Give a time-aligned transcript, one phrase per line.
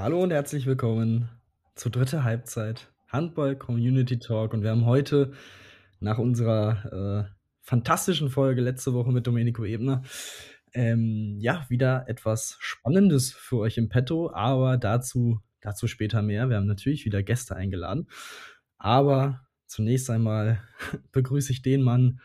[0.00, 1.28] Hallo und herzlich willkommen
[1.74, 4.54] zur dritten Halbzeit Handball Community Talk.
[4.54, 5.32] Und wir haben heute
[5.98, 10.04] nach unserer äh, fantastischen Folge letzte Woche mit Domenico Ebner
[10.72, 16.48] ähm, ja wieder etwas Spannendes für euch im Petto, aber dazu, dazu später mehr.
[16.48, 18.06] Wir haben natürlich wieder Gäste eingeladen.
[18.78, 20.62] Aber zunächst einmal
[21.10, 22.20] begrüße ich den Mann,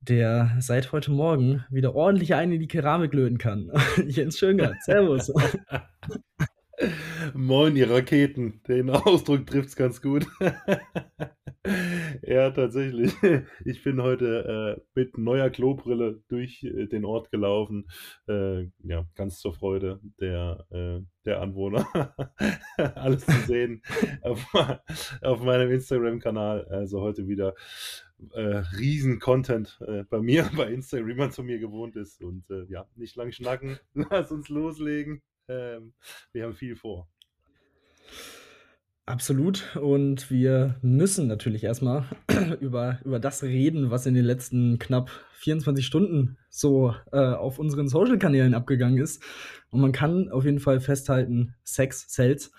[0.00, 3.72] der seit heute Morgen wieder ordentlich einen in die Keramik löten kann.
[4.06, 5.32] Jens Schöngert, Servus.
[7.34, 8.60] Moin, ihr Raketen.
[8.66, 10.26] Den Ausdruck trifft es ganz gut.
[12.22, 13.12] ja, tatsächlich.
[13.64, 17.88] Ich bin heute äh, mit neuer Klobrille durch äh, den Ort gelaufen.
[18.28, 21.86] Äh, ja, ganz zur Freude der, äh, der Anwohner.
[22.76, 23.82] Alles zu sehen
[24.22, 24.44] auf,
[25.22, 26.66] auf meinem Instagram-Kanal.
[26.66, 27.54] Also heute wieder
[28.32, 32.20] äh, Riesen-Content äh, bei mir, bei Instagram, wie man zu mir gewohnt ist.
[32.22, 33.78] Und ja, nicht lang schnacken.
[33.94, 35.22] Lass uns loslegen.
[35.52, 35.92] Ähm,
[36.32, 37.08] wir haben viel vor.
[39.04, 39.76] Absolut.
[39.76, 42.04] Und wir müssen natürlich erstmal
[42.60, 47.88] über, über das reden, was in den letzten knapp 24 Stunden so äh, auf unseren
[47.88, 49.22] Social-Kanälen abgegangen ist.
[49.70, 52.52] Und man kann auf jeden Fall festhalten, Sex sells.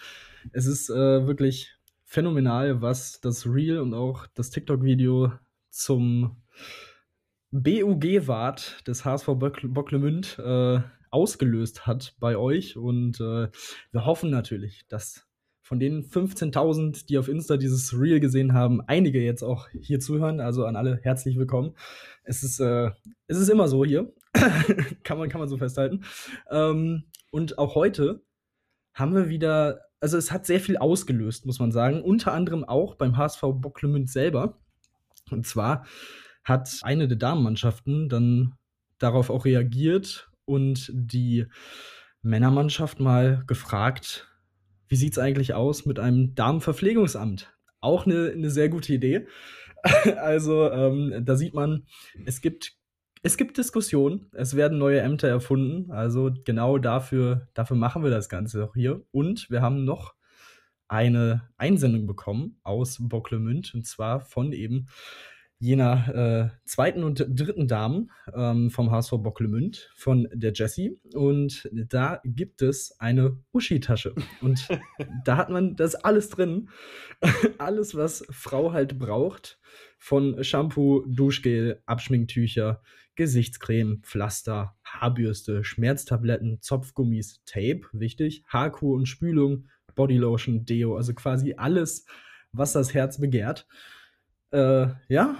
[0.52, 5.31] Es ist äh, wirklich phänomenal, was das Reel und auch das TikTok-Video
[5.69, 6.44] zum
[7.52, 10.81] BUG-Wart des HSV Bocklemünd äh,
[11.14, 12.75] ausgelöst hat bei euch.
[12.78, 13.50] Und äh,
[13.92, 15.28] wir hoffen natürlich, dass
[15.61, 20.42] von den 15.000, die auf Insta dieses Reel gesehen haben, einige jetzt auch hier zuhören.
[20.42, 21.75] Also an alle herzlich willkommen.
[22.23, 22.92] Es ist, äh,
[23.28, 24.14] es ist immer so hier.
[25.03, 26.03] kann, man, kann man so festhalten.
[26.50, 28.23] Ähm, und auch heute
[28.94, 32.02] haben wir wieder, also es hat sehr viel ausgelöst, muss man sagen.
[32.02, 34.59] Unter anderem auch beim HSV Bocklemünd selber.
[35.31, 35.86] Und zwar
[36.44, 38.55] hat eine der Damenmannschaften dann
[39.00, 41.45] darauf auch reagiert und die
[42.22, 44.27] Männermannschaft mal gefragt,
[44.88, 47.53] wie sieht es eigentlich aus mit einem Damenverpflegungsamt?
[47.80, 49.27] Auch eine, eine sehr gute Idee.
[50.17, 51.86] also ähm, da sieht man,
[52.26, 52.77] es gibt,
[53.21, 55.92] es gibt Diskussionen, es werden neue Ämter erfunden.
[55.92, 59.02] Also genau dafür, dafür machen wir das Ganze auch hier.
[59.11, 60.14] Und wir haben noch
[60.87, 64.87] eine Einsendung bekommen aus Bocklemünd und zwar von eben
[65.63, 70.99] jener äh, zweiten und dritten Damen ähm, vom HSV Bocklemünd, von der Jessie.
[71.13, 74.13] Und da gibt es eine Uschi-Tasche.
[74.41, 74.67] Und
[75.23, 76.69] da hat man das alles drin.
[77.59, 79.57] alles, was Frau halt braucht.
[79.97, 82.81] Von Shampoo, Duschgel, Abschminktücher,
[83.15, 92.05] Gesichtscreme, Pflaster, Haarbürste, Schmerztabletten, Zopfgummis, Tape, wichtig, Haarkuh und Spülung, Bodylotion, Deo, also quasi alles,
[92.51, 93.65] was das Herz begehrt.
[94.51, 95.37] Äh, ja,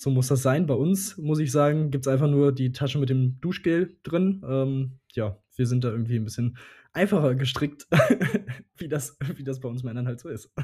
[0.00, 0.66] so muss das sein.
[0.66, 4.42] Bei uns, muss ich sagen, gibt es einfach nur die Tasche mit dem Duschgel drin.
[4.48, 6.56] Ähm, ja, wir sind da irgendwie ein bisschen
[6.94, 7.86] einfacher gestrickt,
[8.78, 10.54] wie, das, wie das bei uns Männern halt so ist.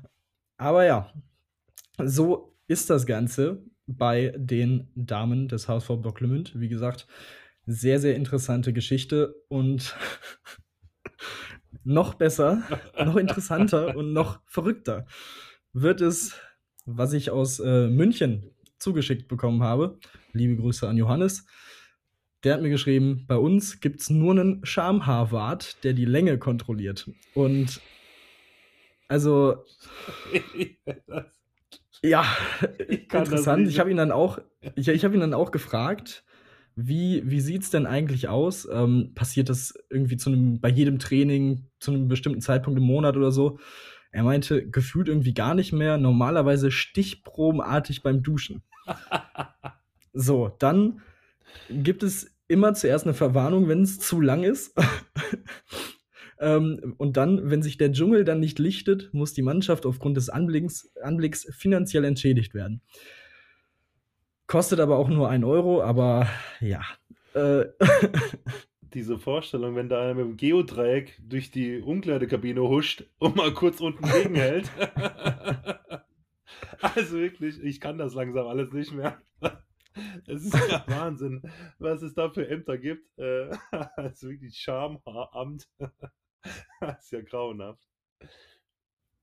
[0.58, 1.10] Aber ja,
[1.96, 6.60] so ist das Ganze bei den Damen des HSV Bocklemünd.
[6.60, 7.06] Wie gesagt,
[7.64, 9.96] sehr, sehr interessante Geschichte und
[11.84, 12.62] noch besser,
[12.98, 15.06] noch interessanter und noch verrückter
[15.72, 16.38] wird es,
[16.84, 18.53] was ich aus äh, München
[18.84, 19.98] zugeschickt bekommen habe.
[20.32, 21.46] Liebe Grüße an Johannes.
[22.44, 27.10] Der hat mir geschrieben, bei uns gibt es nur einen Schamhaarwart, der die Länge kontrolliert.
[27.32, 27.80] Und
[29.08, 29.64] also
[32.02, 32.26] ja,
[32.86, 33.66] ich interessant.
[33.68, 34.38] Ich habe ihn dann auch,
[34.76, 36.24] ich, ich habe ihn dann auch gefragt,
[36.76, 38.68] wie, wie sieht es denn eigentlich aus?
[38.70, 43.16] Ähm, passiert das irgendwie zu einem, bei jedem Training zu einem bestimmten Zeitpunkt im Monat
[43.16, 43.58] oder so?
[44.10, 48.62] Er meinte, gefühlt irgendwie gar nicht mehr, normalerweise stichprobenartig beim Duschen.
[50.12, 51.02] So, dann
[51.70, 54.74] gibt es immer zuerst eine Verwarnung, wenn es zu lang ist.
[56.40, 60.28] ähm, und dann, wenn sich der Dschungel dann nicht lichtet, muss die Mannschaft aufgrund des
[60.28, 62.82] Anblicks, Anblicks finanziell entschädigt werden.
[64.46, 66.28] Kostet aber auch nur ein Euro, aber
[66.60, 66.82] ja.
[67.34, 67.66] Äh
[68.94, 73.80] diese Vorstellung, wenn da einer mit dem Geodreieck durch die Umkleidekabine huscht und mal kurz
[73.80, 74.70] unten gegenhält.
[76.80, 79.20] also wirklich, ich kann das langsam alles nicht mehr.
[80.26, 81.40] Es ist ja Wahnsinn,
[81.78, 83.08] was es da für Ämter gibt.
[83.96, 85.68] Also wirklich Schamhaaramt.
[86.80, 87.86] Das ist ja grauenhaft.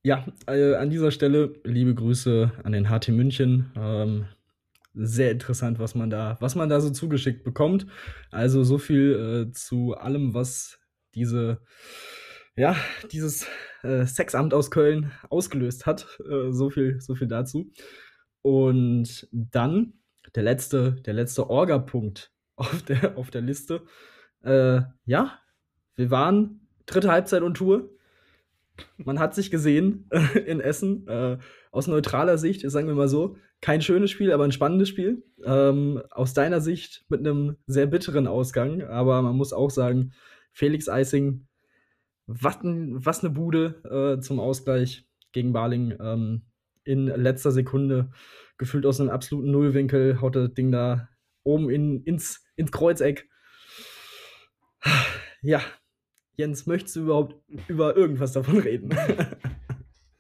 [0.04, 3.72] Ja, äh, an dieser Stelle liebe Grüße an den HT München.
[3.76, 4.28] Ähm,
[4.94, 7.86] sehr interessant, was man da, was man da so zugeschickt bekommt.
[8.32, 10.80] Also so viel äh, zu allem, was
[11.14, 11.62] diese,
[12.56, 12.76] ja,
[13.12, 13.48] dieses
[13.84, 16.20] äh, Sexamt aus Köln ausgelöst hat.
[16.30, 17.72] Äh, so viel, so viel dazu.
[18.42, 19.94] Und dann
[20.36, 23.84] der letzte, der letzte Orga-Punkt auf der, auf der Liste.
[24.44, 25.40] Äh, ja,
[25.96, 27.90] wir waren dritte Halbzeit und Tour.
[28.98, 31.08] Man hat sich gesehen äh, in Essen.
[31.08, 31.38] Äh,
[31.72, 35.24] aus neutraler Sicht, sagen wir mal so, kein schönes Spiel, aber ein spannendes Spiel.
[35.44, 40.14] Ähm, aus deiner Sicht mit einem sehr bitteren Ausgang, aber man muss auch sagen,
[40.52, 41.48] Felix Eising,
[42.40, 45.98] was, was eine Bude äh, zum Ausgleich gegen Barling.
[46.00, 46.44] Ähm,
[46.84, 48.12] in letzter Sekunde
[48.58, 51.10] gefühlt aus einem absoluten Nullwinkel haut das Ding da
[51.44, 53.30] oben in, ins, ins Kreuzeck.
[55.42, 55.62] Ja,
[56.38, 57.36] Jens, möchtest du überhaupt
[57.68, 58.90] über irgendwas davon reden?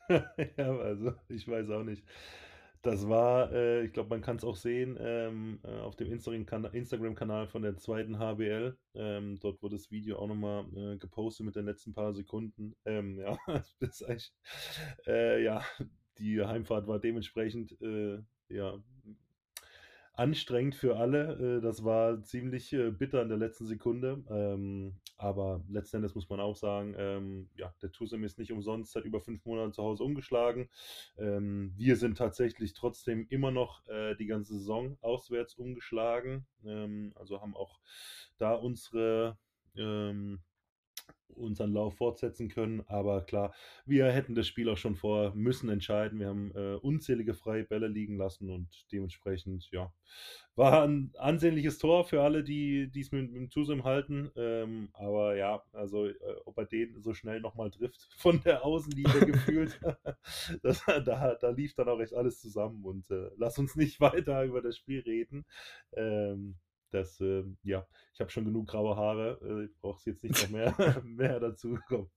[0.09, 2.03] ja, also ich weiß auch nicht.
[2.83, 7.47] Das war, äh, ich glaube, man kann es auch sehen ähm, äh, auf dem Instagram-Kanal
[7.47, 8.75] von der zweiten HBL.
[8.95, 12.75] Ähm, dort wurde das Video auch nochmal äh, gepostet mit den letzten paar Sekunden.
[12.85, 13.37] Ähm, ja,
[13.79, 14.33] das ist eigentlich,
[15.05, 15.63] äh, ja,
[16.17, 18.19] die Heimfahrt war dementsprechend, äh,
[18.49, 18.79] ja,
[20.13, 21.57] anstrengend für alle.
[21.57, 24.23] Äh, das war ziemlich äh, bitter in der letzten Sekunde.
[24.29, 28.91] Ähm, aber letzten Endes muss man auch sagen, ähm, ja, der Tusem ist nicht umsonst
[28.91, 30.69] seit über fünf Monaten zu Hause umgeschlagen.
[31.17, 36.45] Ähm, wir sind tatsächlich trotzdem immer noch äh, die ganze Saison auswärts umgeschlagen.
[37.15, 37.79] also haben auch
[38.37, 39.37] da unsere
[41.35, 42.83] unseren Lauf fortsetzen können.
[42.87, 43.53] Aber klar,
[43.85, 46.19] wir hätten das Spiel auch schon vor müssen entscheiden.
[46.19, 49.91] Wir haben äh, unzählige freie Bälle liegen lassen und dementsprechend, ja,
[50.55, 54.31] war ein ansehnliches Tor für alle, die es mit, mit dem Tusum halten.
[54.35, 59.25] Ähm, aber ja, also äh, ob er den so schnell nochmal trifft von der Außenlinie
[59.25, 59.79] gefühlt,
[60.63, 64.43] das, da, da lief dann auch echt alles zusammen und äh, lass uns nicht weiter
[64.43, 65.45] über das Spiel reden.
[65.93, 66.55] Ähm,
[66.91, 69.39] das, äh, ja, ich habe schon genug graue Haare.
[69.41, 72.09] Äh, ich brauche jetzt nicht noch mehr, mehr dazu kommen.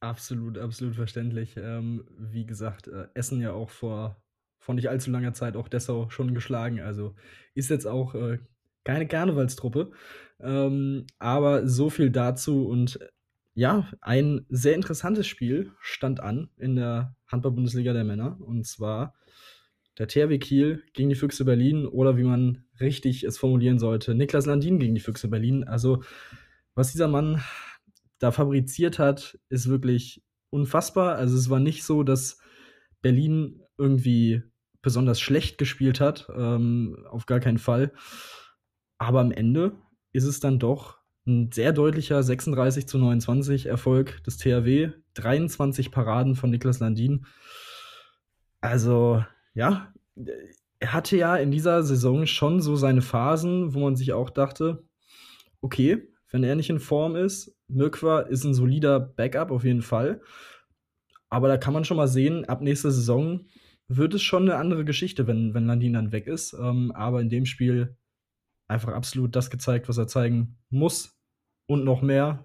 [0.00, 1.56] Absolut, absolut verständlich.
[1.56, 4.20] Ähm, wie gesagt, äh, Essen ja auch vor,
[4.58, 6.80] vor nicht allzu langer Zeit auch Dessau schon geschlagen.
[6.80, 7.14] Also
[7.54, 8.38] ist jetzt auch äh,
[8.84, 9.92] keine Karnevalstruppe.
[10.40, 12.66] Ähm, aber so viel dazu.
[12.66, 12.98] Und
[13.54, 18.40] ja, ein sehr interessantes Spiel stand an in der Handball-Bundesliga der Männer.
[18.40, 19.14] Und zwar
[19.98, 24.46] der THW Kiel gegen die Füchse Berlin oder wie man richtig es formulieren sollte, Niklas
[24.46, 25.64] Landin gegen die Füchse Berlin.
[25.64, 26.02] Also,
[26.74, 27.42] was dieser Mann
[28.18, 31.16] da fabriziert hat, ist wirklich unfassbar.
[31.16, 32.38] Also, es war nicht so, dass
[33.00, 34.42] Berlin irgendwie
[34.82, 37.92] besonders schlecht gespielt hat, ähm, auf gar keinen Fall.
[38.98, 39.72] Aber am Ende
[40.12, 46.34] ist es dann doch ein sehr deutlicher 36 zu 29 Erfolg des THW, 23 Paraden
[46.34, 47.26] von Niklas Landin.
[48.60, 49.24] Also,
[49.54, 49.92] ja,
[50.82, 54.82] er hatte ja in dieser Saison schon so seine Phasen, wo man sich auch dachte,
[55.60, 60.20] okay, wenn er nicht in Form ist, Mirkwa ist ein solider Backup auf jeden Fall.
[61.28, 63.46] Aber da kann man schon mal sehen, ab nächster Saison
[63.86, 66.52] wird es schon eine andere Geschichte, wenn, wenn Landin dann weg ist.
[66.54, 67.96] Ähm, aber in dem Spiel
[68.66, 71.16] einfach absolut das gezeigt, was er zeigen muss.
[71.66, 72.44] Und noch mehr.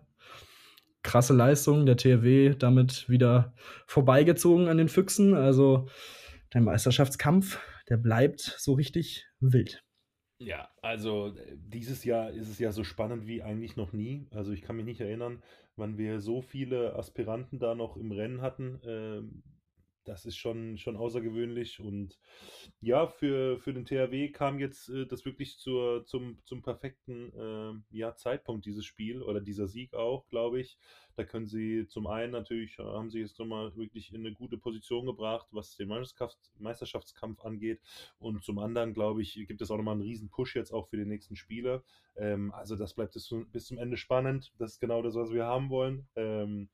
[1.01, 3.55] Krasse Leistung, der THW damit wieder
[3.87, 5.33] vorbeigezogen an den Füchsen.
[5.33, 5.87] Also
[6.53, 7.57] der Meisterschaftskampf,
[7.89, 9.83] der bleibt so richtig wild.
[10.39, 14.27] Ja, also äh, dieses Jahr ist es ja so spannend wie eigentlich noch nie.
[14.31, 15.41] Also ich kann mich nicht erinnern,
[15.75, 18.79] wann wir so viele Aspiranten da noch im Rennen hatten.
[18.83, 19.43] Ähm,
[20.07, 21.79] das ist schon, schon außergewöhnlich.
[21.79, 22.17] Und
[22.79, 27.97] ja, für, für den THW kam jetzt äh, das wirklich zur, zum, zum perfekten äh,
[27.97, 30.77] ja, Zeitpunkt, dieses Spiel oder dieser Sieg auch, glaube ich.
[31.15, 34.57] Da können sie zum einen natürlich, äh, haben sie jetzt nochmal wirklich in eine gute
[34.57, 35.89] Position gebracht, was den
[36.59, 37.81] Meisterschaftskampf angeht.
[38.19, 40.97] Und zum anderen, glaube ich, gibt es auch nochmal einen riesen Push jetzt auch für
[40.97, 41.83] die nächsten Spiele.
[42.15, 44.53] Ähm, also das bleibt bis zum, bis zum Ende spannend.
[44.57, 46.07] Das ist genau das, was wir haben wollen.
[46.15, 46.69] Ähm,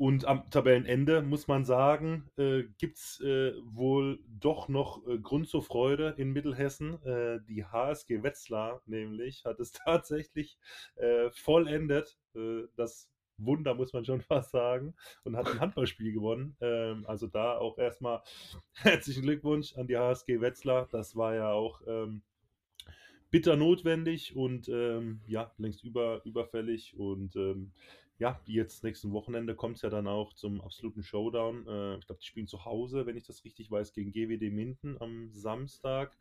[0.00, 5.46] und am Tabellenende muss man sagen, äh, gibt es äh, wohl doch noch äh, Grund
[5.46, 7.04] zur Freude in Mittelhessen.
[7.04, 10.56] Äh, die HSG Wetzlar nämlich hat es tatsächlich
[10.96, 12.16] äh, vollendet.
[12.34, 16.56] Äh, das Wunder muss man schon fast sagen und hat ein Handballspiel gewonnen.
[16.62, 18.22] Ähm, also da auch erstmal
[18.72, 20.88] herzlichen Glückwunsch an die HSG Wetzlar.
[20.90, 22.22] Das war ja auch ähm,
[23.30, 27.72] bitter notwendig und ähm, ja, längst über, überfällig und ähm,
[28.20, 31.66] ja, jetzt nächsten Wochenende kommt es ja dann auch zum absoluten Showdown.
[31.66, 35.00] Äh, ich glaube, die spielen zu Hause, wenn ich das richtig weiß, gegen GWD Minden
[35.00, 36.14] am Samstag.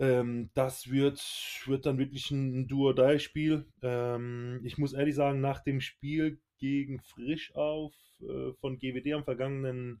[0.00, 1.20] Ähm, das wird,
[1.66, 3.64] wird dann wirklich ein Duo-Die-Spiel.
[3.82, 10.00] Ähm, ich muss ehrlich sagen, nach dem Spiel gegen Frischauf äh, von GWD am vergangenen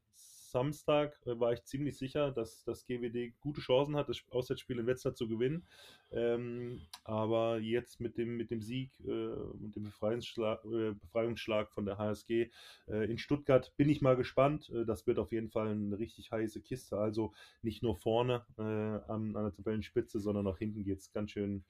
[0.54, 4.86] Samstag äh, war ich ziemlich sicher, dass das GWD gute Chancen hat, das Auswärtsspiel in
[4.86, 5.66] Wetzlar zu gewinnen.
[6.12, 11.86] Ähm, aber jetzt mit dem, mit dem Sieg äh, und dem Befreiungsschlag, äh, Befreiungsschlag von
[11.86, 12.50] der HSG
[12.86, 14.70] äh, in Stuttgart bin ich mal gespannt.
[14.70, 16.98] Äh, das wird auf jeden Fall eine richtig heiße Kiste.
[16.98, 17.32] Also
[17.62, 21.64] nicht nur vorne an, an, der Tabellenspitze, sondern auch hinten geht es ganz schön,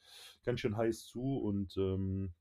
[0.44, 1.38] ganz schön heiß zu.
[1.38, 2.34] Und ähm,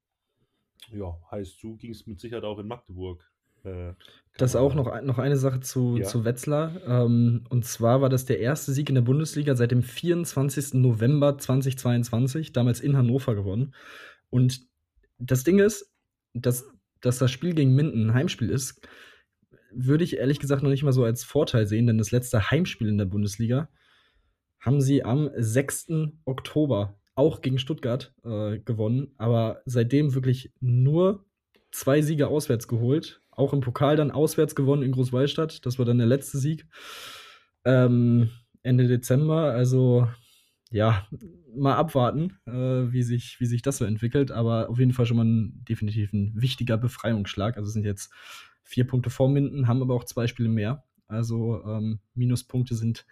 [0.92, 3.33] ja, heißt zu, ging es mit Sicherheit auch in Magdeburg.
[3.64, 3.94] Äh,
[4.38, 6.06] das auch noch, noch eine Sache zu, ja.
[6.06, 6.76] zu Wetzlar.
[6.88, 10.74] Ähm, und zwar war das der erste Sieg in der Bundesliga seit dem 24.
[10.76, 13.76] November 2022, damals in Hannover gewonnen.
[14.30, 14.62] Und
[15.20, 15.92] das Ding ist,
[16.34, 16.66] dass,
[17.02, 18.82] dass das Spiel gegen Minden ein Heimspiel ist,
[19.72, 22.88] würde ich ehrlich gesagt noch nicht mal so als Vorteil sehen, denn das letzte Heimspiel
[22.88, 23.70] in der Bundesliga
[24.60, 25.92] haben sie am 6.
[26.26, 31.26] Oktober auch gegen Stuttgart äh, gewonnen, aber seitdem wirklich nur
[31.72, 33.22] zwei Siege auswärts geholt.
[33.36, 35.66] Auch im Pokal dann auswärts gewonnen in Großwallstadt.
[35.66, 36.68] Das war dann der letzte Sieg.
[37.66, 38.30] Ähm,
[38.62, 39.52] Ende Dezember.
[39.52, 40.08] Also
[40.70, 41.08] ja,
[41.56, 44.32] mal abwarten, äh, wie, sich, wie sich das so entwickelt.
[44.32, 47.58] Aber auf jeden Fall schon mal ein, definitiv ein wichtiger Befreiungsschlag.
[47.58, 48.12] Also sind jetzt
[48.64, 50.84] vier Punkte vor Minden, haben aber auch zwei Spiele mehr.
[51.08, 53.06] Also ähm, Minuspunkte sind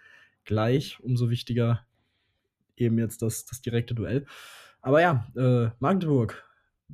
[0.44, 0.98] gleich.
[1.00, 1.86] Umso wichtiger
[2.76, 4.26] eben jetzt das, das direkte Duell.
[4.80, 6.44] Aber ja, äh, Magdeburg,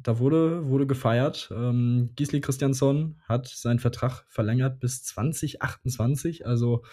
[0.03, 1.51] da wurde, wurde gefeiert.
[1.55, 6.47] Ähm, Gisli Christiansson hat seinen Vertrag verlängert bis 2028.
[6.47, 6.85] Also,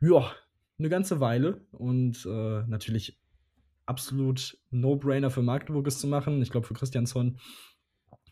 [0.00, 0.32] ja,
[0.78, 1.60] eine ganze Weile.
[1.72, 3.20] Und äh, natürlich
[3.86, 6.40] absolut No-Brainer für Magdeburg es zu machen.
[6.42, 7.38] Ich glaube, für Christiansson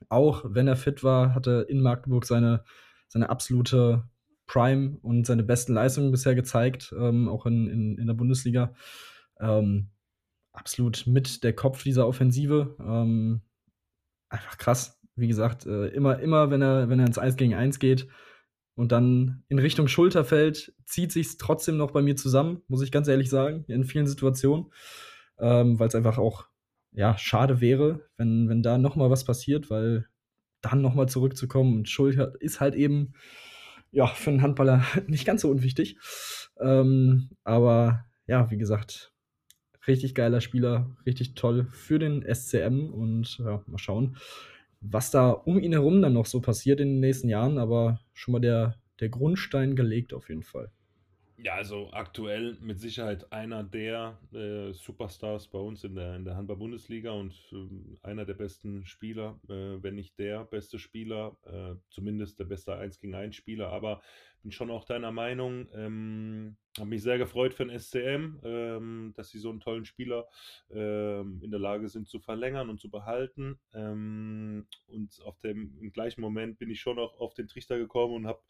[0.08, 2.64] auch, wenn er fit war, hatte in Magdeburg seine,
[3.08, 4.08] seine absolute
[4.46, 8.74] Prime und seine besten Leistungen bisher gezeigt, ähm, auch in, in, in der Bundesliga.
[9.40, 9.90] Ähm,
[10.52, 12.76] absolut mit der Kopf dieser Offensive.
[12.80, 13.42] Ähm,
[14.28, 15.00] einfach krass.
[15.16, 18.06] Wie gesagt, äh, immer, immer, wenn er, wenn er ins 1 gegen 1 geht
[18.74, 22.92] und dann in Richtung Schulter fällt, zieht sich trotzdem noch bei mir zusammen, muss ich
[22.92, 24.66] ganz ehrlich sagen, in vielen Situationen.
[25.38, 26.46] Ähm, Weil es einfach auch
[26.92, 30.06] ja, schade wäre, wenn, wenn da nochmal was passiert, weil
[30.60, 33.14] dann nochmal zurückzukommen und Schulter ist halt eben
[33.90, 35.98] ja, für einen Handballer nicht ganz so unwichtig.
[36.60, 39.12] Ähm, aber ja, wie gesagt,
[39.88, 44.16] richtig geiler Spieler, richtig toll für den SCM und ja, mal schauen,
[44.80, 48.32] was da um ihn herum dann noch so passiert in den nächsten Jahren, aber schon
[48.32, 50.70] mal der, der Grundstein gelegt auf jeden Fall.
[51.40, 56.34] Ja, also aktuell mit Sicherheit einer der äh, Superstars bei uns in der, in der
[56.36, 62.40] Handball-Bundesliga und äh, einer der besten Spieler, äh, wenn nicht der beste Spieler, äh, zumindest
[62.40, 64.02] der beste 1 gegen 1 Spieler, aber
[64.42, 65.68] bin schon auch deiner Meinung.
[65.74, 70.26] Ähm, habe mich sehr gefreut für den SCM, ähm, dass sie so einen tollen Spieler
[70.70, 73.58] ähm, in der Lage sind zu verlängern und zu behalten.
[73.74, 78.14] Ähm, und auf dem im gleichen Moment bin ich schon auch auf den Trichter gekommen
[78.14, 78.40] und habe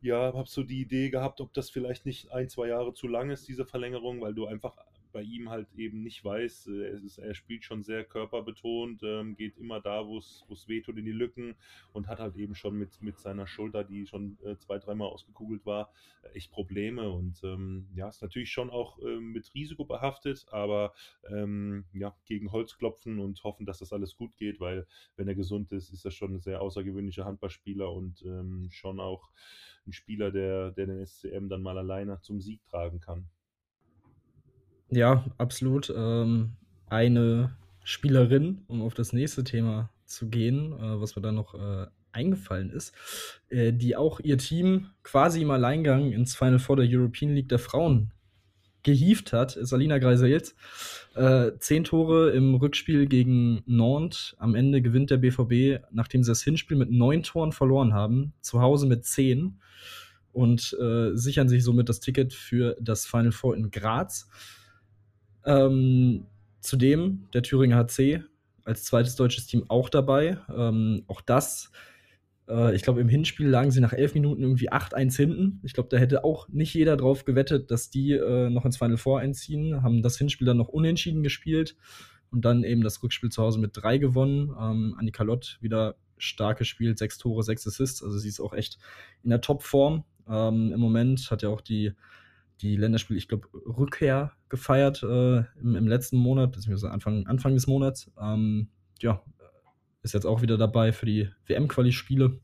[0.00, 3.30] ja, habe so die Idee gehabt, ob das vielleicht nicht ein, zwei Jahre zu lang
[3.30, 4.76] ist, diese Verlängerung, weil du einfach
[5.12, 6.68] bei ihm halt eben nicht weiß.
[6.68, 11.04] Er, ist, er spielt schon sehr körperbetont, ähm, geht immer da, wo es wehtut, in
[11.04, 11.54] die Lücken
[11.92, 15.66] und hat halt eben schon mit, mit seiner Schulter, die schon äh, zwei, dreimal ausgekugelt
[15.66, 17.10] war, äh, echt Probleme.
[17.10, 20.92] Und ähm, ja, ist natürlich schon auch äh, mit Risiko behaftet, aber
[21.28, 24.86] ähm, ja, gegen Holz klopfen und hoffen, dass das alles gut geht, weil
[25.16, 29.30] wenn er gesund ist, ist er schon ein sehr außergewöhnlicher Handballspieler und ähm, schon auch
[29.86, 33.28] ein Spieler, der, der den SCM dann mal alleine zum Sieg tragen kann.
[34.90, 35.92] Ja, absolut.
[35.94, 36.52] Ähm,
[36.88, 41.86] eine Spielerin, um auf das nächste Thema zu gehen, äh, was mir da noch äh,
[42.12, 42.92] eingefallen ist,
[43.48, 47.60] äh, die auch ihr Team quasi im Alleingang ins Final Four der European League der
[47.60, 48.12] Frauen
[48.82, 50.54] gehievt hat, ist Alina Greisels.
[51.14, 54.34] Äh, zehn Tore im Rückspiel gegen Nantes.
[54.38, 58.60] Am Ende gewinnt der BVB, nachdem sie das Hinspiel mit neun Toren verloren haben, zu
[58.60, 59.60] Hause mit zehn
[60.32, 64.28] und äh, sichern sich somit das Ticket für das Final Four in Graz.
[65.44, 66.26] Ähm,
[66.60, 68.22] zudem der Thüringer HC
[68.64, 70.38] als zweites deutsches Team auch dabei.
[70.54, 71.70] Ähm, auch das,
[72.48, 75.60] äh, ich glaube, im Hinspiel lagen sie nach elf Minuten irgendwie 8-1 hinten.
[75.62, 78.96] Ich glaube, da hätte auch nicht jeder drauf gewettet, dass die äh, noch ins Final
[78.96, 79.82] Four einziehen.
[79.82, 81.76] Haben das Hinspiel dann noch unentschieden gespielt
[82.30, 84.54] und dann eben das Rückspiel zu Hause mit drei gewonnen.
[84.58, 88.02] Ähm, Annika Lott wieder stark gespielt, sechs Tore, sechs Assists.
[88.02, 88.78] Also sie ist auch echt
[89.22, 90.04] in der Topform.
[90.28, 91.92] Ähm, Im Moment hat ja auch die
[92.60, 97.66] die Länderspiele, ich glaube, Rückkehr gefeiert äh, im, im, letzten Monat, beziehungsweise Anfang, Anfang des
[97.66, 98.10] Monats.
[98.20, 98.68] Ähm,
[99.00, 99.22] ja,
[100.02, 102.38] ist jetzt auch wieder dabei für die WM-Quali-Spiele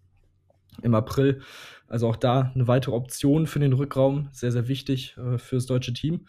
[0.82, 1.40] im April.
[1.88, 5.66] Also auch da eine weitere Option für den Rückraum, sehr, sehr wichtig äh, für das
[5.66, 6.26] deutsche Team.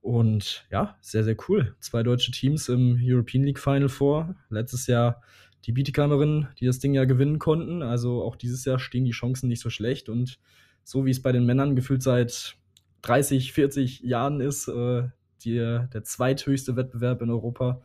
[0.00, 1.74] Und ja, sehr, sehr cool.
[1.80, 4.36] Zwei deutsche Teams im European League Final vor.
[4.48, 5.22] Letztes Jahr
[5.64, 7.82] die Bietikamerinnen, die das Ding ja gewinnen konnten.
[7.82, 10.08] Also auch dieses Jahr stehen die Chancen nicht so schlecht.
[10.08, 10.38] Und
[10.84, 12.56] so wie es bei den Männern gefühlt seit
[13.02, 15.08] 30, 40 Jahren ist, äh,
[15.42, 17.82] die, der zweithöchste Wettbewerb in Europa,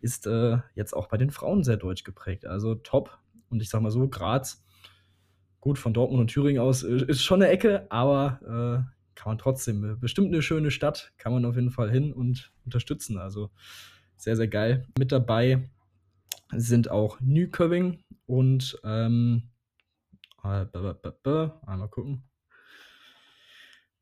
[0.00, 2.46] ist äh, jetzt auch bei den Frauen sehr deutsch geprägt.
[2.46, 3.18] Also top.
[3.50, 4.62] Und ich sag mal so, Graz,
[5.60, 9.38] gut, von Dortmund und Thüringen aus äh, ist schon eine Ecke, aber äh, kann man
[9.38, 13.18] trotzdem, äh, bestimmt eine schöne Stadt, kann man auf jeden Fall hin und unterstützen.
[13.18, 13.50] Also
[14.16, 14.86] sehr, sehr geil.
[14.98, 15.68] Mit dabei
[16.54, 19.50] sind auch Nyköping und ähm,
[20.44, 22.27] äh, einmal gucken.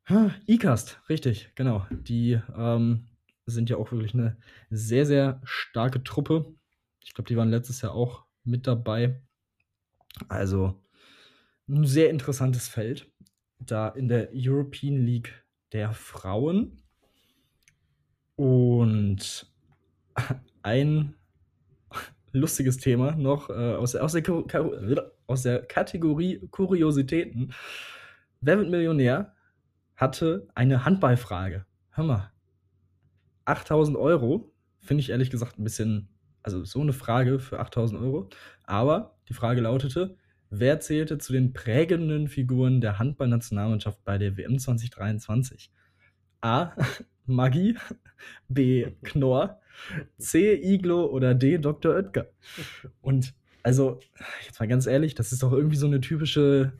[0.08, 1.84] ICAST, richtig, genau.
[1.90, 3.08] Die ähm,
[3.44, 4.36] sind ja auch wirklich eine
[4.70, 6.54] sehr, sehr starke Truppe.
[7.02, 9.20] Ich glaube, die waren letztes Jahr auch mit dabei.
[10.28, 10.80] Also
[11.68, 13.10] ein sehr interessantes Feld.
[13.58, 16.82] Da in der European League der Frauen.
[18.36, 19.50] Und
[20.62, 21.14] ein
[22.32, 27.52] lustiges Thema noch äh, aus, aus, der, aus der Kategorie Kuriositäten.
[28.40, 29.35] Wer wird Millionär
[29.96, 31.64] hatte eine Handballfrage.
[31.90, 32.32] Hör mal.
[33.46, 36.08] 8000 Euro finde ich ehrlich gesagt ein bisschen,
[36.42, 38.28] also so eine Frage für 8000 Euro.
[38.64, 40.16] Aber die Frage lautete,
[40.50, 45.70] wer zählte zu den prägenden Figuren der Handballnationalmannschaft bei der WM 2023?
[46.40, 46.72] A.
[47.26, 47.76] Maggi,
[48.48, 48.92] B.
[49.02, 49.60] Knorr,
[50.18, 50.54] C.
[50.54, 51.58] Iglo oder D.
[51.58, 51.94] Dr.
[51.94, 52.28] Oetker.
[53.00, 53.34] Und
[53.64, 53.98] also,
[54.46, 56.72] jetzt mal ganz ehrlich, das ist doch irgendwie so eine typische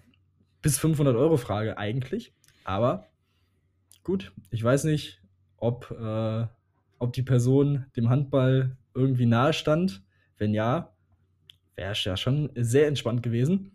[0.63, 2.33] bis 500 Euro Frage eigentlich.
[2.67, 3.07] Aber
[4.03, 5.23] gut, ich weiß nicht,
[5.57, 6.47] ob, äh,
[6.99, 10.03] ob die Person dem Handball irgendwie nahe stand.
[10.37, 10.93] Wenn ja,
[11.77, 13.71] wäre es ja schon sehr entspannt gewesen.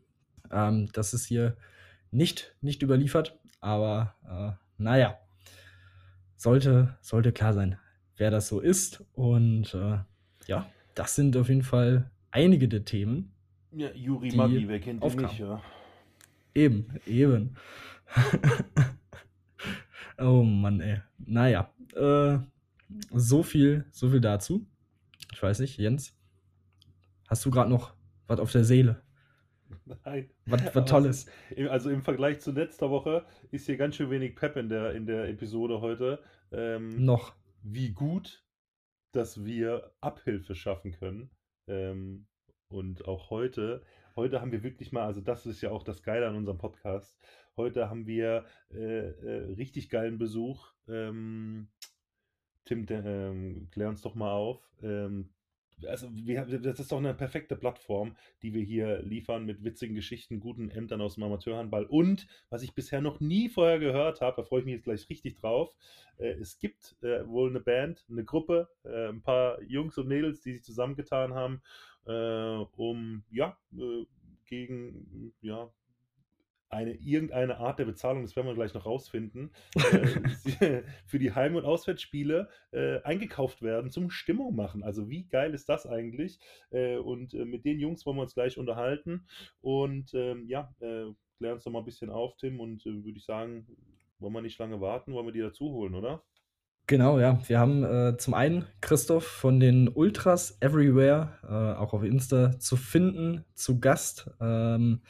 [0.52, 1.56] Ähm, das ist hier
[2.12, 5.18] nicht, nicht überliefert, aber äh, naja,
[6.36, 7.78] sollte, sollte klar sein,
[8.18, 9.06] wer das so ist.
[9.14, 10.00] Und äh,
[10.48, 13.32] ja, das sind auf jeden Fall einige der Themen.
[13.72, 15.62] Ja, Juri Maggi, wer kennt ihn nicht, ja.
[16.54, 17.56] Eben, eben.
[20.18, 21.02] oh Mann, ey.
[21.18, 22.40] Naja, äh,
[23.12, 24.66] so viel, so viel dazu.
[25.32, 26.18] Ich weiß nicht, Jens,
[27.28, 27.94] hast du gerade noch
[28.28, 29.02] was auf der Seele?
[29.86, 30.30] Nein.
[30.46, 31.26] Was, was Tolles.
[31.70, 35.06] Also im Vergleich zu letzter Woche ist hier ganz schön wenig Pep in der, in
[35.06, 36.20] der Episode heute.
[36.52, 37.36] Ähm, noch.
[37.64, 38.44] Wie gut,
[39.12, 41.30] dass wir Abhilfe schaffen können.
[41.68, 42.28] Ähm,
[42.68, 43.84] und auch heute
[44.16, 47.18] Heute haben wir wirklich mal, also das ist ja auch das Geile an unserem Podcast.
[47.58, 50.74] Heute haben wir äh, äh, richtig geilen Besuch.
[50.88, 51.68] Ähm,
[52.66, 54.70] Tim, ähm, klär uns doch mal auf.
[54.82, 55.30] Ähm,
[55.88, 60.40] also wir, das ist doch eine perfekte Plattform, die wir hier liefern mit witzigen Geschichten,
[60.40, 64.44] guten Ämtern aus dem Amateurhandball und was ich bisher noch nie vorher gehört habe, da
[64.44, 65.76] freue ich mich jetzt gleich richtig drauf.
[66.18, 70.42] Äh, es gibt äh, wohl eine Band, eine Gruppe, äh, ein paar Jungs und Mädels,
[70.42, 71.64] die sich zusammengetan haben
[72.06, 73.58] äh, um ja
[74.46, 75.70] gegen ja
[76.72, 81.56] eine irgendeine Art der Bezahlung, das werden wir gleich noch rausfinden, äh, für die Heim-
[81.56, 84.82] und Auswärtsspiele äh, eingekauft werden zum Stimmung machen.
[84.82, 86.40] Also wie geil ist das eigentlich?
[86.72, 89.28] Äh, und äh, mit den Jungs wollen wir uns gleich unterhalten.
[89.60, 91.08] Und ähm, ja, äh,
[91.38, 92.62] klär uns doch mal ein bisschen auf, Tim.
[92.62, 93.68] Und äh, würde ich sagen,
[94.20, 96.24] wollen wir nicht lange warten, wollen wir die dazu holen, oder?
[96.88, 97.40] Genau, ja.
[97.48, 103.46] Wir haben äh, zum einen Christoph von den Ultras Everywhere, auch auf Insta zu finden,
[103.54, 104.30] zu Gast.
[104.42, 105.02] Ähm,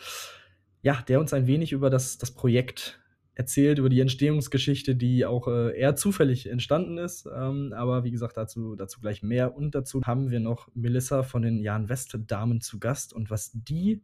[0.82, 3.00] ja, der uns ein wenig über das, das Projekt
[3.34, 7.28] erzählt, über die Entstehungsgeschichte, die auch äh, eher zufällig entstanden ist.
[7.34, 9.56] Ähm, aber wie gesagt, dazu, dazu gleich mehr.
[9.56, 13.14] Und dazu haben wir noch Melissa von den Jan West Damen zu Gast.
[13.14, 14.04] Und was die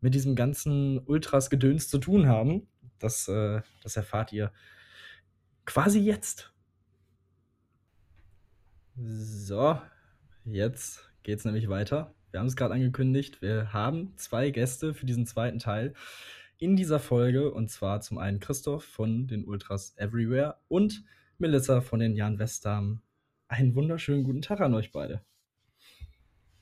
[0.00, 2.68] mit diesem ganzen Ultras-Gedöns zu tun haben,
[2.98, 4.52] das, äh, das erfahrt ihr
[5.64, 6.52] quasi jetzt.
[8.96, 9.80] So,
[10.44, 12.14] jetzt geht's nämlich weiter.
[12.38, 13.42] Wir haben es gerade angekündigt.
[13.42, 15.92] Wir haben zwei Gäste für diesen zweiten Teil
[16.56, 17.50] in dieser Folge.
[17.50, 21.02] Und zwar zum einen Christoph von den Ultras Everywhere und
[21.38, 23.02] Melissa von den Jan Westdamen.
[23.48, 25.20] Einen wunderschönen guten Tag an euch beide.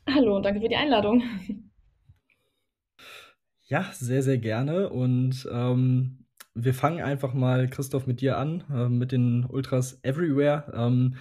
[0.08, 1.22] Hallo und danke für die Einladung.
[3.68, 4.88] Ja, sehr, sehr gerne.
[4.88, 10.72] Und ähm, wir fangen einfach mal, Christoph, mit dir an, äh, mit den Ultras Everywhere.
[10.74, 11.16] Ähm,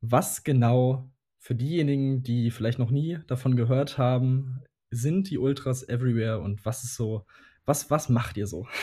[0.00, 1.09] was genau
[1.40, 6.84] für diejenigen, die vielleicht noch nie davon gehört haben, sind die Ultras Everywhere und was
[6.84, 7.24] ist so,
[7.64, 8.66] was, was macht ihr so?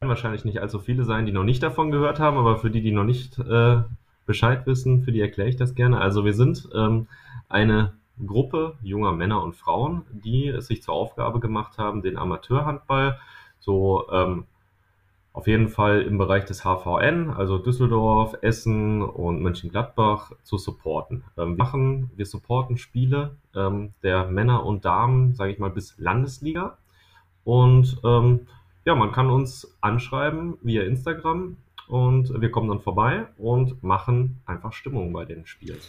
[0.00, 2.92] wahrscheinlich nicht allzu viele sein, die noch nicht davon gehört haben, aber für die, die
[2.92, 3.82] noch nicht äh,
[4.24, 6.00] Bescheid wissen, für die erkläre ich das gerne.
[6.00, 7.06] Also wir sind ähm,
[7.48, 7.92] eine
[8.24, 13.18] Gruppe junger Männer und Frauen, die es sich zur Aufgabe gemacht haben, den Amateurhandball
[13.58, 14.44] so ähm,
[15.36, 21.24] auf jeden Fall im Bereich des HVN, also Düsseldorf, Essen und Mönchengladbach, zu supporten.
[21.36, 25.94] Ähm, wir machen, wir supporten Spiele ähm, der Männer und Damen, sage ich mal, bis
[25.98, 26.78] Landesliga.
[27.44, 28.46] Und ähm,
[28.86, 34.72] ja, man kann uns anschreiben via Instagram und wir kommen dann vorbei und machen einfach
[34.72, 35.80] Stimmung bei den Spielen.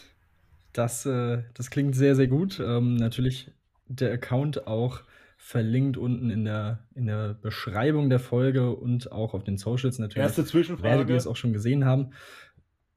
[0.73, 2.59] Das, äh, das klingt sehr, sehr gut.
[2.59, 3.49] Ähm, natürlich
[3.87, 5.03] der Account auch
[5.37, 10.23] verlinkt unten in der, in der Beschreibung der Folge und auch auf den Socials natürlich.
[10.23, 10.89] Erste Zwischenfrage.
[10.89, 12.11] Werdet ihr es auch schon gesehen haben.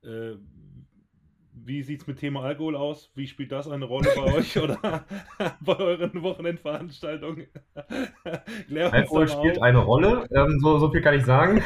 [0.02, 0.32] Äh,
[1.52, 3.10] wie sieht es mit Thema Alkohol aus?
[3.14, 4.78] Wie spielt das eine Rolle bei euch oder
[5.60, 7.46] bei euren Wochenendveranstaltungen?
[8.90, 9.62] Alkohol spielt auf.
[9.62, 11.62] eine Rolle, ähm, so, so viel kann ich sagen.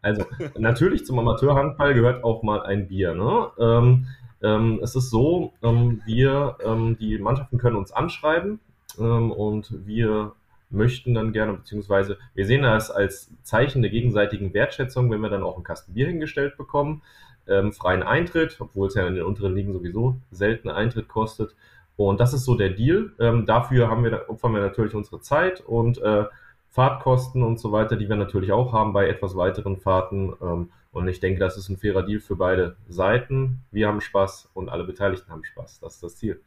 [0.00, 0.24] also,
[0.56, 3.14] natürlich zum Amateurhandball gehört auch mal ein Bier.
[3.14, 3.50] Ne?
[3.58, 4.06] Ähm,
[4.42, 8.60] ähm, es ist so, ähm, wir, ähm, die Mannschaften können uns anschreiben
[8.98, 10.32] ähm, und wir
[10.70, 15.42] möchten dann gerne, beziehungsweise wir sehen das als Zeichen der gegenseitigen Wertschätzung, wenn wir dann
[15.42, 17.02] auch einen Kasten Bier hingestellt bekommen,
[17.46, 21.54] ähm, freien Eintritt, obwohl es ja in den unteren Ligen sowieso selten Eintritt kostet.
[21.96, 23.12] Und das ist so der Deal.
[23.18, 26.24] Ähm, dafür haben wir, opfern wir natürlich unsere Zeit und äh,
[26.68, 30.34] Fahrtkosten und so weiter, die wir natürlich auch haben bei etwas weiteren Fahrten.
[30.42, 33.60] Ähm, und ich denke, das ist ein fairer Deal für beide Seiten.
[33.70, 35.80] Wir haben Spaß und alle Beteiligten haben Spaß.
[35.80, 36.40] Das ist das Ziel.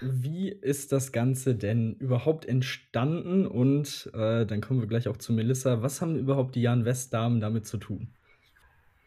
[0.00, 3.46] Wie ist das Ganze denn überhaupt entstanden?
[3.46, 5.82] Und äh, dann kommen wir gleich auch zu Melissa.
[5.82, 8.08] Was haben überhaupt die Jan West-Damen damit zu tun?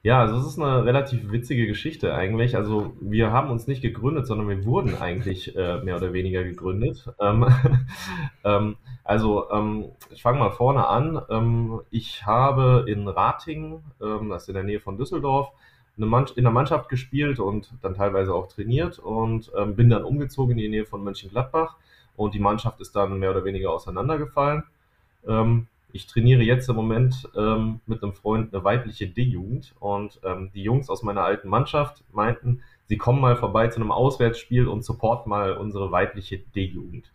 [0.04, 2.56] Ja, also es ist eine relativ witzige Geschichte eigentlich.
[2.56, 7.10] Also wir haben uns nicht gegründet, sondern wir wurden eigentlich äh, mehr oder weniger gegründet.
[7.19, 7.45] Ähm,
[8.45, 11.21] ähm, also ähm, ich fange mal vorne an.
[11.30, 15.52] Ähm, ich habe in Ratingen, ähm, das ist in der Nähe von Düsseldorf,
[15.97, 20.57] in der Mannschaft gespielt und dann teilweise auch trainiert und ähm, bin dann umgezogen in
[20.57, 21.75] die Nähe von Mönchengladbach
[22.15, 24.63] und die Mannschaft ist dann mehr oder weniger auseinandergefallen.
[25.27, 30.51] Ähm, ich trainiere jetzt im Moment ähm, mit einem Freund eine weibliche D-Jugend und ähm,
[30.53, 34.83] die Jungs aus meiner alten Mannschaft meinten, sie kommen mal vorbei zu einem Auswärtsspiel und
[34.83, 37.12] supporten mal unsere weibliche D-Jugend.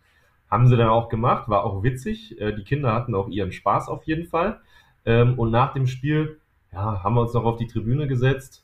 [0.49, 2.39] Haben sie dann auch gemacht, war auch witzig.
[2.41, 4.59] Äh, die Kinder hatten auch ihren Spaß auf jeden Fall.
[5.05, 6.39] Ähm, und nach dem Spiel
[6.71, 8.62] ja, haben wir uns noch auf die Tribüne gesetzt,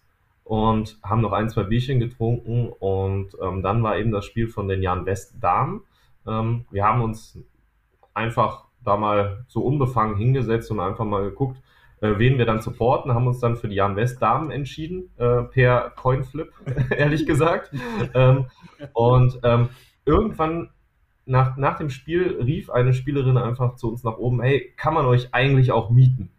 [0.50, 4.68] und haben noch ein, zwei Bierchen getrunken und ähm, dann war eben das Spiel von
[4.68, 5.82] den Jan West Damen.
[6.26, 7.38] Ähm, wir haben uns
[8.16, 11.62] einfach da mal so unbefangen hingesetzt und einfach mal geguckt,
[12.02, 15.44] äh, wen wir dann supporten, haben uns dann für die Jan West Damen entschieden, äh,
[15.44, 16.52] per Coinflip,
[16.98, 17.70] ehrlich gesagt.
[18.16, 18.48] ähm,
[18.94, 19.70] und ähm,
[20.04, 20.72] irgendwann
[21.28, 25.06] nach, nach dem Spiel rief eine Spielerin einfach zu uns nach oben, hey, kann man
[25.06, 26.32] euch eigentlich auch mieten?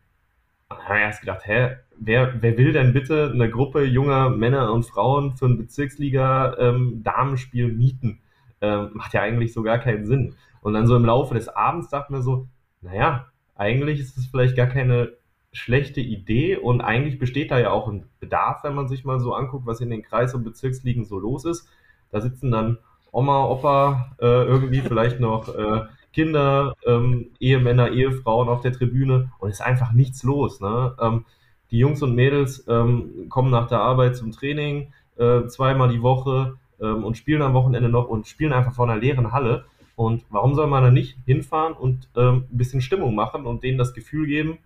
[0.69, 4.31] Und dann haben wir erst gedacht, hä, wer, wer will denn bitte eine Gruppe junger
[4.31, 8.19] Männer und Frauen für ein Bezirksliga-Damenspiel ähm, mieten?
[8.61, 10.35] Ähm, macht ja eigentlich so gar keinen Sinn.
[10.63, 12.49] Und dann so im Laufe des Abends dachte man so,
[12.81, 15.13] naja, eigentlich ist es vielleicht gar keine
[15.53, 19.35] schlechte Idee und eigentlich besteht da ja auch ein Bedarf, wenn man sich mal so
[19.35, 21.69] anguckt, was in den Kreis- und Bezirksligen so los ist.
[22.11, 22.79] Da sitzen dann
[23.13, 25.83] Oma, Opa, äh, irgendwie vielleicht noch äh,
[26.13, 30.61] Kinder, ähm, Ehemänner, Ehefrauen auf der Tribüne und ist einfach nichts los.
[30.61, 30.95] Ne?
[31.01, 31.25] Ähm,
[31.71, 36.57] die Jungs und Mädels ähm, kommen nach der Arbeit zum Training äh, zweimal die Woche
[36.81, 39.65] ähm, und spielen am Wochenende noch und spielen einfach vor einer leeren Halle.
[39.97, 43.79] Und warum soll man da nicht hinfahren und ähm, ein bisschen Stimmung machen und denen
[43.79, 44.59] das Gefühl geben,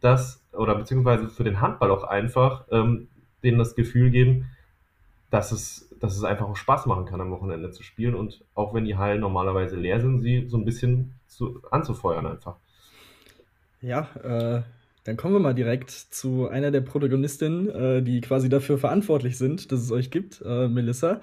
[0.00, 3.08] dass, oder beziehungsweise für den Handball auch einfach, ähm,
[3.42, 4.48] denen das Gefühl geben,
[5.30, 8.72] dass es, dass es einfach auch Spaß machen kann, am Wochenende zu spielen und auch
[8.72, 12.56] wenn die Hallen normalerweise leer sind, sie so ein bisschen zu, anzufeuern einfach.
[13.80, 14.62] Ja, äh,
[15.08, 19.72] dann kommen wir mal direkt zu einer der Protagonistinnen, äh, die quasi dafür verantwortlich sind,
[19.72, 21.22] dass es euch gibt, äh, Melissa.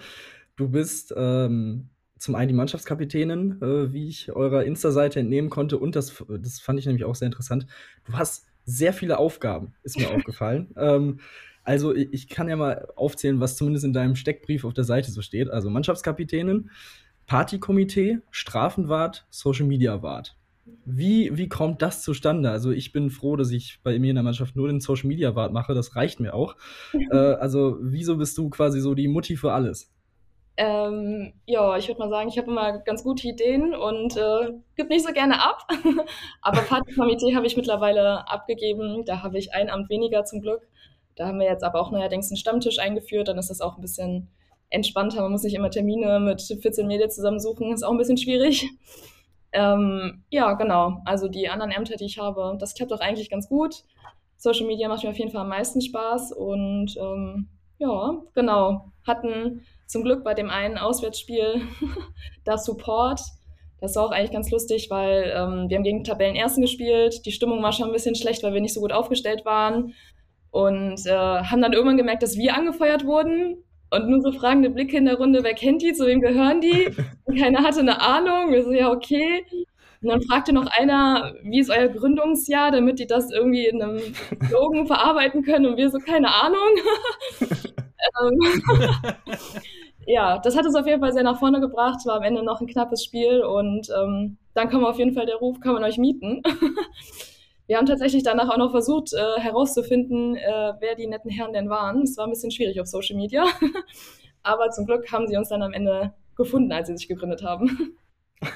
[0.55, 5.95] Du bist ähm, zum einen die Mannschaftskapitänin, äh, wie ich eurer Insta-Seite entnehmen konnte, und
[5.95, 7.67] das, das fand ich nämlich auch sehr interessant.
[8.05, 10.73] Du hast sehr viele Aufgaben, ist mir aufgefallen.
[10.77, 11.19] Ähm,
[11.63, 15.21] also ich kann ja mal aufzählen, was zumindest in deinem Steckbrief auf der Seite so
[15.21, 15.51] steht.
[15.51, 16.71] Also Mannschaftskapitänin,
[17.27, 20.35] Partykomitee, Strafenwart, Social Media Wart.
[20.83, 22.49] Wie, wie kommt das zustande?
[22.49, 25.35] Also ich bin froh, dass ich bei mir in der Mannschaft nur den Social Media
[25.35, 26.55] Wart mache, das reicht mir auch.
[27.11, 29.91] äh, also wieso bist du quasi so die Mutti für alles?
[30.57, 34.89] Ähm, ja, ich würde mal sagen, ich habe immer ganz gute Ideen und äh, gebe
[34.89, 35.67] nicht so gerne ab.
[36.41, 39.03] Aber Partykomitee habe ich mittlerweile abgegeben.
[39.05, 40.61] Da habe ich ein Amt weniger zum Glück.
[41.15, 43.29] Da haben wir jetzt aber auch neuerdings einen Stammtisch eingeführt.
[43.29, 44.29] Dann ist das auch ein bisschen
[44.69, 45.21] entspannter.
[45.21, 47.71] Man muss nicht immer Termine mit 14 Mädels zusammensuchen.
[47.73, 48.69] Ist auch ein bisschen schwierig.
[49.55, 51.01] Ähm, ja, genau.
[51.05, 53.83] Also die anderen Ämter, die ich habe, das klappt auch eigentlich ganz gut.
[54.35, 58.91] Social Media macht mir auf jeden Fall am meisten Spaß und ähm, ja, genau.
[59.07, 61.61] Hatten zum Glück bei dem einen Auswärtsspiel
[62.43, 63.21] das Support.
[63.79, 67.25] Das war auch eigentlich ganz lustig, weil ähm, wir haben gegen Tabellenersten gespielt.
[67.25, 69.93] Die Stimmung war schon ein bisschen schlecht, weil wir nicht so gut aufgestellt waren.
[70.51, 74.97] Und äh, haben dann irgendwann gemerkt, dass wir angefeuert wurden und nur so fragende Blicke
[74.97, 76.89] in der Runde, wer kennt die, zu wem gehören die?
[77.25, 78.51] Und keiner hatte eine Ahnung.
[78.51, 79.45] Wir so, ja, okay.
[80.01, 83.99] Und dann fragte noch einer, wie ist euer Gründungsjahr, damit die das irgendwie in einem
[84.47, 85.65] Slogan verarbeiten können.
[85.65, 86.59] Und wir so, keine Ahnung.
[88.21, 88.37] Ähm,
[90.05, 92.05] ja, das hat uns auf jeden Fall sehr nach vorne gebracht.
[92.05, 95.37] War am Ende noch ein knappes Spiel und ähm, dann kam auf jeden Fall der
[95.37, 96.43] Ruf, kann man euch mieten.
[97.67, 101.69] Wir haben tatsächlich danach auch noch versucht äh, herauszufinden, äh, wer die netten Herren denn
[101.69, 102.03] waren.
[102.03, 103.45] Es war ein bisschen schwierig auf Social Media,
[104.43, 107.97] aber zum Glück haben sie uns dann am Ende gefunden, als sie sich gegründet haben.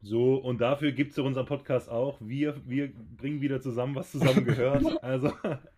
[0.00, 2.18] So, und dafür gibt es unseren Podcast auch.
[2.20, 4.84] Wir, wir bringen wieder zusammen, was zusammengehört.
[5.02, 5.32] also,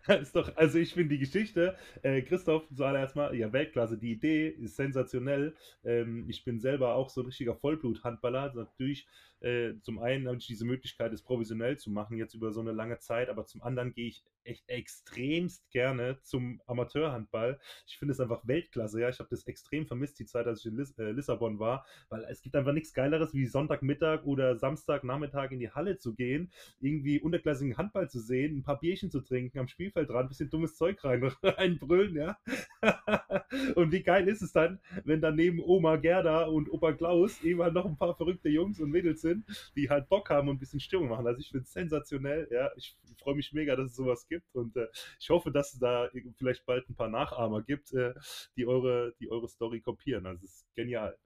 [0.06, 3.96] ist doch, also ich finde die Geschichte, äh, Christoph, zuallererst mal, ja, Weltklasse.
[3.96, 5.56] Die Idee ist sensationell.
[5.84, 8.52] Ähm, ich bin selber auch so ein richtiger Vollblut-Handballer.
[8.54, 9.08] Natürlich
[9.40, 12.72] äh, zum einen habe ich diese Möglichkeit, es professionell zu machen, jetzt über so eine
[12.72, 17.58] lange Zeit, aber zum anderen gehe ich echt extremst gerne zum Amateurhandball.
[17.86, 19.08] Ich finde es einfach Weltklasse, ja.
[19.08, 22.24] Ich habe das extrem vermisst, die Zeit, als ich in Liss äh, Lissabon war, weil
[22.24, 26.50] es gibt einfach nichts Geileres, wie Sonntagmittag oder Samstagnachmittag in die Halle zu gehen,
[26.80, 30.50] irgendwie unterklassigen Handball zu sehen, ein paar Bierchen zu trinken, am Spielfeld dran, ein bisschen
[30.50, 32.38] dummes Zeug rein, reinbrüllen, ja.
[33.74, 37.74] und wie geil ist es dann, wenn daneben Oma Gerda und Opa Klaus eben halt
[37.74, 40.58] noch ein paar verrückte Jungs und Mädels sind, sind, die halt Bock haben und ein
[40.58, 41.26] bisschen Stimmung machen.
[41.26, 42.48] Also ich finde es sensationell.
[42.50, 44.88] Ja, ich freue mich mega, dass es sowas gibt und äh,
[45.18, 48.14] ich hoffe, dass es da vielleicht bald ein paar Nachahmer gibt, äh,
[48.56, 50.26] die eure, die eure Story kopieren.
[50.26, 51.16] Also es ist genial.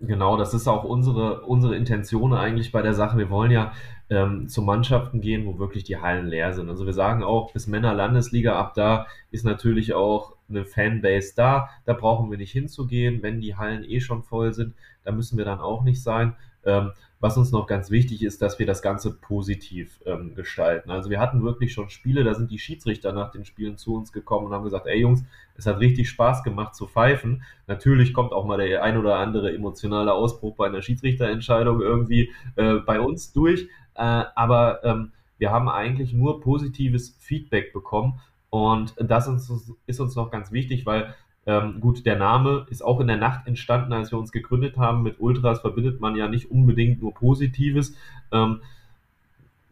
[0.00, 3.18] Genau, das ist auch unsere, unsere Intention eigentlich bei der Sache.
[3.18, 3.72] Wir wollen ja
[4.10, 6.68] ähm, zu Mannschaften gehen, wo wirklich die Hallen leer sind.
[6.68, 11.68] Also wir sagen auch, bis Männer-Landesliga ab da ist natürlich auch eine Fanbase da.
[11.84, 13.22] Da brauchen wir nicht hinzugehen.
[13.22, 16.36] Wenn die Hallen eh schon voll sind, da müssen wir dann auch nicht sein.
[16.64, 20.90] Ähm, was uns noch ganz wichtig ist, dass wir das Ganze positiv ähm, gestalten.
[20.90, 24.12] Also wir hatten wirklich schon Spiele, da sind die Schiedsrichter nach den Spielen zu uns
[24.12, 25.24] gekommen und haben gesagt, ey Jungs,
[25.56, 27.42] es hat richtig Spaß gemacht zu pfeifen.
[27.66, 32.74] Natürlich kommt auch mal der ein oder andere emotionale Ausbruch bei einer Schiedsrichterentscheidung irgendwie äh,
[32.74, 39.28] bei uns durch, äh, aber ähm, wir haben eigentlich nur positives Feedback bekommen und das
[39.28, 41.14] ist, ist uns noch ganz wichtig, weil
[41.48, 45.02] ähm, gut, der Name ist auch in der Nacht entstanden, als wir uns gegründet haben.
[45.02, 47.96] Mit Ultras verbindet man ja nicht unbedingt nur Positives.
[48.30, 48.60] Ähm,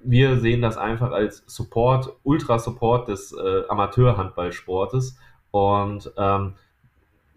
[0.02, 5.18] wir sehen das einfach als Support, Ultra-Support des äh, Amateurhandballsportes.
[5.50, 6.54] Und ähm,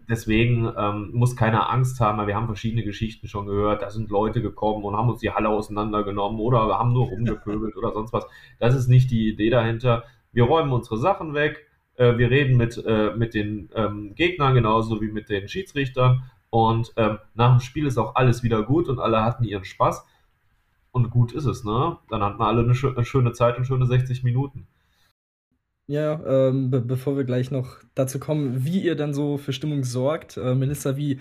[0.08, 3.82] deswegen ähm, muss keiner Angst haben, weil wir haben verschiedene Geschichten schon gehört.
[3.82, 7.92] Da sind Leute gekommen und haben uns die Halle auseinandergenommen oder haben nur rumgepöbelt oder
[7.92, 8.24] sonst was.
[8.58, 10.04] Das ist nicht die Idee dahinter.
[10.32, 11.66] Wir räumen unsere Sachen weg,
[12.00, 16.22] äh, wir reden mit, äh, mit den ähm, Gegnern genauso wie mit den Schiedsrichtern.
[16.48, 20.04] Und ähm, nach dem Spiel ist auch alles wieder gut und alle hatten ihren Spaß.
[20.92, 21.98] Und gut ist es, ne?
[22.08, 24.66] Dann hatten wir alle eine, schö eine schöne Zeit und schöne 60 Minuten.
[25.86, 29.84] Ja, ähm, be bevor wir gleich noch dazu kommen, wie ihr dann so für Stimmung
[29.84, 31.20] sorgt, äh, Melissa, wie,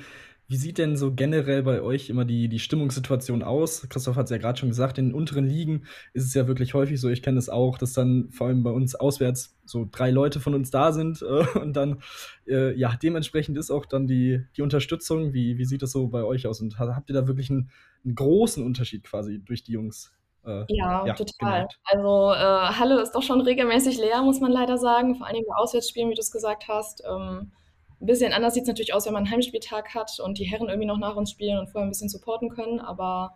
[0.50, 3.88] wie sieht denn so generell bei euch immer die, die Stimmungssituation aus?
[3.88, 5.84] Christoph hat es ja gerade schon gesagt, in den unteren Ligen
[6.14, 8.72] ist es ja wirklich häufig so, ich kenne es auch, dass dann vor allem bei
[8.72, 12.02] uns auswärts so drei Leute von uns da sind äh, und dann,
[12.48, 15.34] äh, ja, dementsprechend ist auch dann die, die Unterstützung.
[15.34, 16.62] Wie, wie sieht das so bei euch aus?
[16.62, 17.70] Und habt ihr da wirklich einen,
[18.04, 20.12] einen großen Unterschied quasi durch die Jungs?
[20.44, 21.28] Äh, ja, ja, total.
[21.38, 21.80] Gemerkt?
[21.84, 25.56] Also äh, Halle ist doch schon regelmäßig leer, muss man leider sagen, vor allem bei
[25.58, 27.04] Auswärtsspielen, wie du es gesagt hast.
[27.08, 27.52] Ähm,
[28.02, 30.70] ein bisschen anders sieht es natürlich aus, wenn man einen Heimspieltag hat und die Herren
[30.70, 32.80] irgendwie noch nach uns spielen und vorher ein bisschen supporten können.
[32.80, 33.36] Aber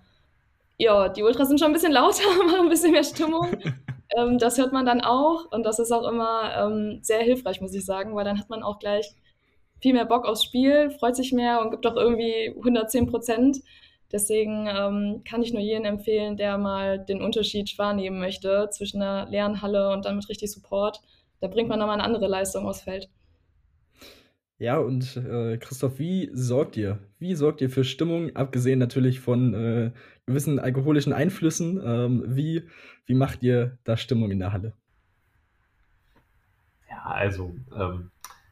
[0.78, 3.48] ja, die Ultras sind schon ein bisschen lauter, machen ein bisschen mehr Stimmung.
[4.18, 7.74] ähm, das hört man dann auch und das ist auch immer ähm, sehr hilfreich, muss
[7.74, 9.14] ich sagen, weil dann hat man auch gleich
[9.82, 13.58] viel mehr Bock aufs Spiel, freut sich mehr und gibt auch irgendwie 110 Prozent.
[14.14, 19.30] Deswegen ähm, kann ich nur jeden empfehlen, der mal den Unterschied wahrnehmen möchte zwischen einer
[19.30, 21.02] leeren Halle und dann mit richtig Support.
[21.42, 23.10] Da bringt man nochmal eine andere Leistung aufs Feld.
[24.60, 27.00] Ja, und äh, Christoph, wie sorgt ihr?
[27.20, 29.92] Wie sorgt ihr für Stimmung, abgesehen natürlich von äh,
[30.26, 31.82] gewissen alkoholischen Einflüssen?
[31.84, 32.68] Ähm, wie,
[33.06, 34.74] wie macht ihr da Stimmung in der Halle?
[36.90, 38.12] Ja, also ähm,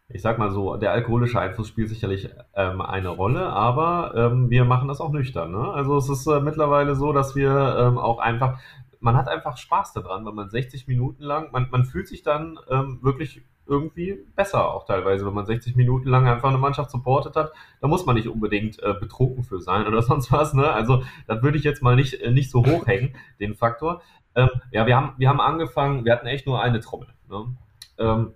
[0.09, 4.65] ich sag mal so, der alkoholische Einfluss spielt sicherlich ähm, eine Rolle, aber ähm, wir
[4.65, 5.51] machen das auch nüchtern.
[5.51, 5.71] Ne?
[5.71, 8.59] Also es ist äh, mittlerweile so, dass wir ähm, auch einfach,
[8.99, 12.59] man hat einfach Spaß daran, wenn man 60 Minuten lang, man, man fühlt sich dann
[12.69, 17.35] ähm, wirklich irgendwie besser auch teilweise, wenn man 60 Minuten lang einfach eine Mannschaft supportet
[17.35, 17.53] hat.
[17.79, 20.53] Da muss man nicht unbedingt äh, betrunken für sein oder sonst was.
[20.53, 20.69] Ne?
[20.69, 24.01] Also das würde ich jetzt mal nicht, äh, nicht so hochhängen, den Faktor.
[24.35, 27.07] Ähm, ja, wir haben, wir haben angefangen, wir hatten echt nur eine Trommel.
[27.29, 27.55] Ne?
[27.97, 28.33] Ähm,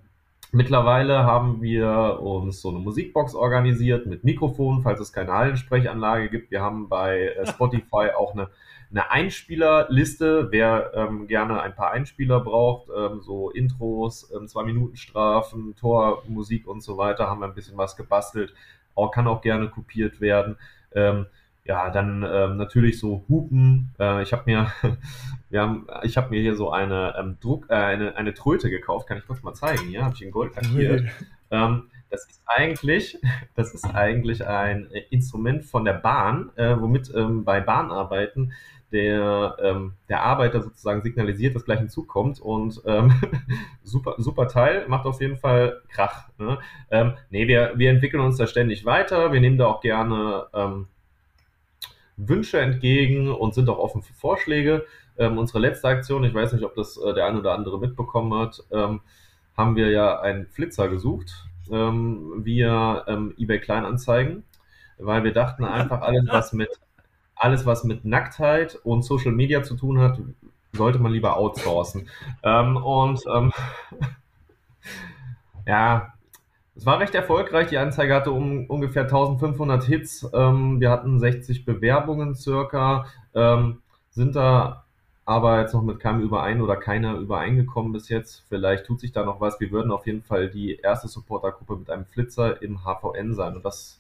[0.52, 6.50] mittlerweile haben wir uns so eine Musikbox organisiert mit Mikrofon, falls es keine Hallensprechanlage gibt.
[6.50, 8.50] Wir haben bei äh, Spotify auch eine
[8.92, 14.96] eine Einspielerliste, wer ähm, gerne ein paar Einspieler braucht, ähm, so Intros, ähm, zwei Minuten
[14.96, 18.54] Strafen, Tormusik und so weiter, haben wir ein bisschen was gebastelt.
[18.94, 20.58] Auch, kann auch gerne kopiert werden.
[20.94, 21.26] Ähm,
[21.66, 23.94] ja, dann ähm, natürlich so Hupen.
[24.00, 24.72] Äh, ich habe mir,
[25.50, 29.08] wir haben, ich habe mir hier so eine ähm, Druck, äh, eine, eine Tröte gekauft.
[29.08, 29.90] Kann ich kurz mal zeigen?
[29.90, 31.06] Ja, habe ich in Gold lackiert.
[31.52, 33.18] ähm, das ist eigentlich,
[33.56, 38.54] das ist eigentlich ein Instrument von der Bahn, äh, womit ähm, bei Bahnarbeiten
[38.92, 43.14] der, ähm, der Arbeiter sozusagen signalisiert, dass gleich ein Zug kommt und ähm,
[43.84, 46.30] super, super Teil, macht auf jeden Fall Krach.
[46.38, 46.60] Ne?
[46.92, 50.88] Ähm, nee, wir, wir entwickeln uns da ständig weiter, wir nehmen da auch gerne ähm,
[52.18, 54.86] Wünsche entgegen und sind auch offen für Vorschläge.
[55.18, 58.34] Ähm, unsere letzte Aktion, ich weiß nicht, ob das äh, der ein oder andere mitbekommen
[58.40, 59.02] hat, ähm,
[59.58, 64.44] haben wir ja einen Flitzer gesucht ähm, via ähm, eBay Kleinanzeigen,
[64.98, 66.70] weil wir dachten einfach alles, was mit
[67.36, 70.20] alles, was mit Nacktheit und Social Media zu tun hat,
[70.72, 72.10] sollte man lieber outsourcen.
[72.44, 73.52] Ähm, und ähm,
[75.68, 76.14] ja,
[76.76, 77.68] es war recht erfolgreich.
[77.68, 80.30] Die Anzeige hatte um, ungefähr 1500 Hits.
[80.34, 84.85] Ähm, wir hatten 60 Bewerbungen circa, ähm, sind da
[85.26, 88.44] aber jetzt noch mit keinem überein oder keiner übereingekommen bis jetzt.
[88.48, 89.60] Vielleicht tut sich da noch was.
[89.60, 93.56] Wir würden auf jeden Fall die erste Supportergruppe mit einem Flitzer im HVN sein.
[93.56, 94.00] Und das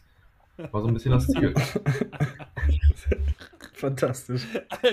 [0.71, 1.53] war so ein bisschen das Ziel.
[3.73, 4.47] Fantastisch.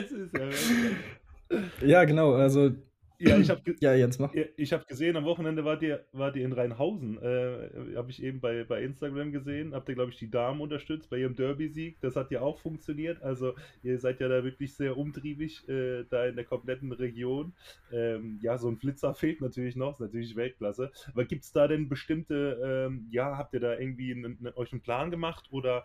[1.83, 2.35] ja, genau.
[2.35, 2.73] Also
[3.23, 4.33] ja, ich habe ja, Jens, mach.
[4.57, 7.19] Ich habe gesehen, am Wochenende wart ihr, wart ihr in Rheinhausen.
[7.23, 9.75] Äh, habe ich eben bei, bei Instagram gesehen.
[9.75, 12.01] Habt ihr, glaube ich, die Damen unterstützt bei ihrem Derby-Sieg.
[12.01, 13.23] Das hat ja auch funktioniert.
[13.23, 17.53] Also, ihr seid ja da wirklich sehr umtriebig, äh, da in der kompletten Region.
[17.93, 19.95] Ähm, ja, so ein Flitzer fehlt natürlich noch.
[19.95, 20.91] Ist natürlich Weltklasse.
[21.13, 24.73] Aber gibt es da denn bestimmte, ähm, ja, habt ihr da irgendwie einen, einen, euch
[24.73, 25.85] einen Plan gemacht oder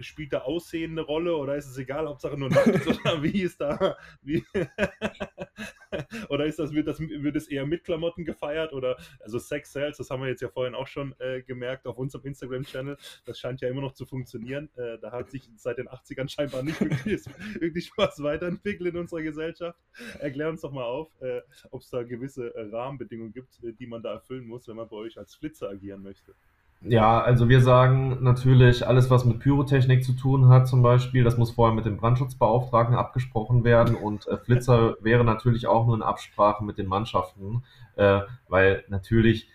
[0.00, 3.60] spielt da Aussehen eine Rolle oder ist es egal, Hauptsache nur nackt oder wie ist
[3.60, 4.44] da, wie
[6.28, 9.96] oder ist das, wird das, wird es eher mit Klamotten gefeiert oder, also Sex Sales,
[9.96, 13.60] das haben wir jetzt ja vorhin auch schon äh, gemerkt auf unserem Instagram-Channel, das scheint
[13.60, 17.24] ja immer noch zu funktionieren, äh, da hat sich seit den 80ern scheinbar nicht wirklich,
[17.60, 19.78] wirklich was weiterentwickelt in unserer Gesellschaft.
[20.18, 23.86] Erklär uns doch mal auf, äh, ob es da gewisse äh, Rahmenbedingungen gibt, äh, die
[23.86, 26.34] man da erfüllen muss, wenn man bei euch als Flitzer agieren möchte.
[26.82, 31.36] Ja, also wir sagen natürlich, alles, was mit Pyrotechnik zu tun hat, zum Beispiel, das
[31.36, 36.02] muss vorher mit dem Brandschutzbeauftragten abgesprochen werden und äh, Flitzer wäre natürlich auch nur in
[36.02, 37.64] Absprache mit den Mannschaften,
[37.96, 39.50] äh, weil natürlich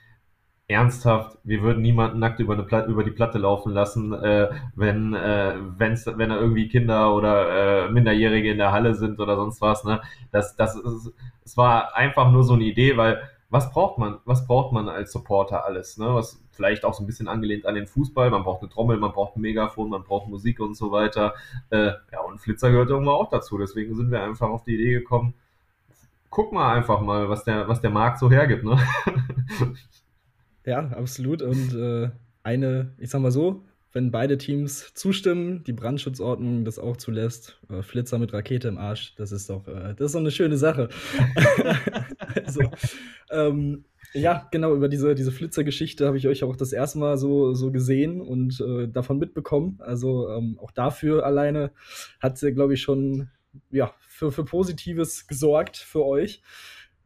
[0.68, 5.16] ernsthaft, wir würden niemanden nackt über, eine Platte, über die Platte laufen lassen, äh, wenn,
[5.16, 9.62] äh, wenn's, wenn da irgendwie Kinder oder äh, Minderjährige in der Halle sind oder sonst
[9.62, 9.84] was.
[9.84, 10.02] Ne?
[10.32, 14.48] Das, das ist, es war einfach nur so eine Idee, weil was braucht man, was
[14.48, 15.98] braucht man als Supporter alles?
[15.98, 16.14] Ne?
[16.14, 18.30] Was vielleicht auch so ein bisschen angelehnt an den Fußball.
[18.30, 21.36] Man braucht eine Trommel, man braucht ein Megafon, man braucht Musik und so weiter.
[21.70, 23.58] Äh, ja, und Flitzer gehört irgendwo auch dazu.
[23.58, 25.34] Deswegen sind wir einfach auf die Idee gekommen,
[26.36, 28.66] guck mal einfach mal, was der, was der Markt so hergibt.
[28.66, 28.78] Ne?
[30.66, 31.42] ja, absolut.
[31.42, 32.10] Und äh,
[32.44, 33.64] eine, ich sag mal so,
[33.94, 39.16] wenn beide Teams zustimmen, die Brandschutzordnung das auch zulässt, äh, Flitzer mit Rakete im Arsch,
[39.16, 40.90] das ist doch, äh, das ist doch eine schöne Sache.
[42.46, 42.70] also,
[43.32, 47.54] ähm, ja, genau, über diese, diese Flitzer-Geschichte habe ich euch auch das erste Mal so,
[47.54, 49.78] so gesehen und äh, davon mitbekommen.
[49.82, 51.72] Also ähm, auch dafür alleine
[52.22, 53.30] hat sie, glaube ich, schon
[53.72, 56.42] ja, für, für Positives gesorgt für euch.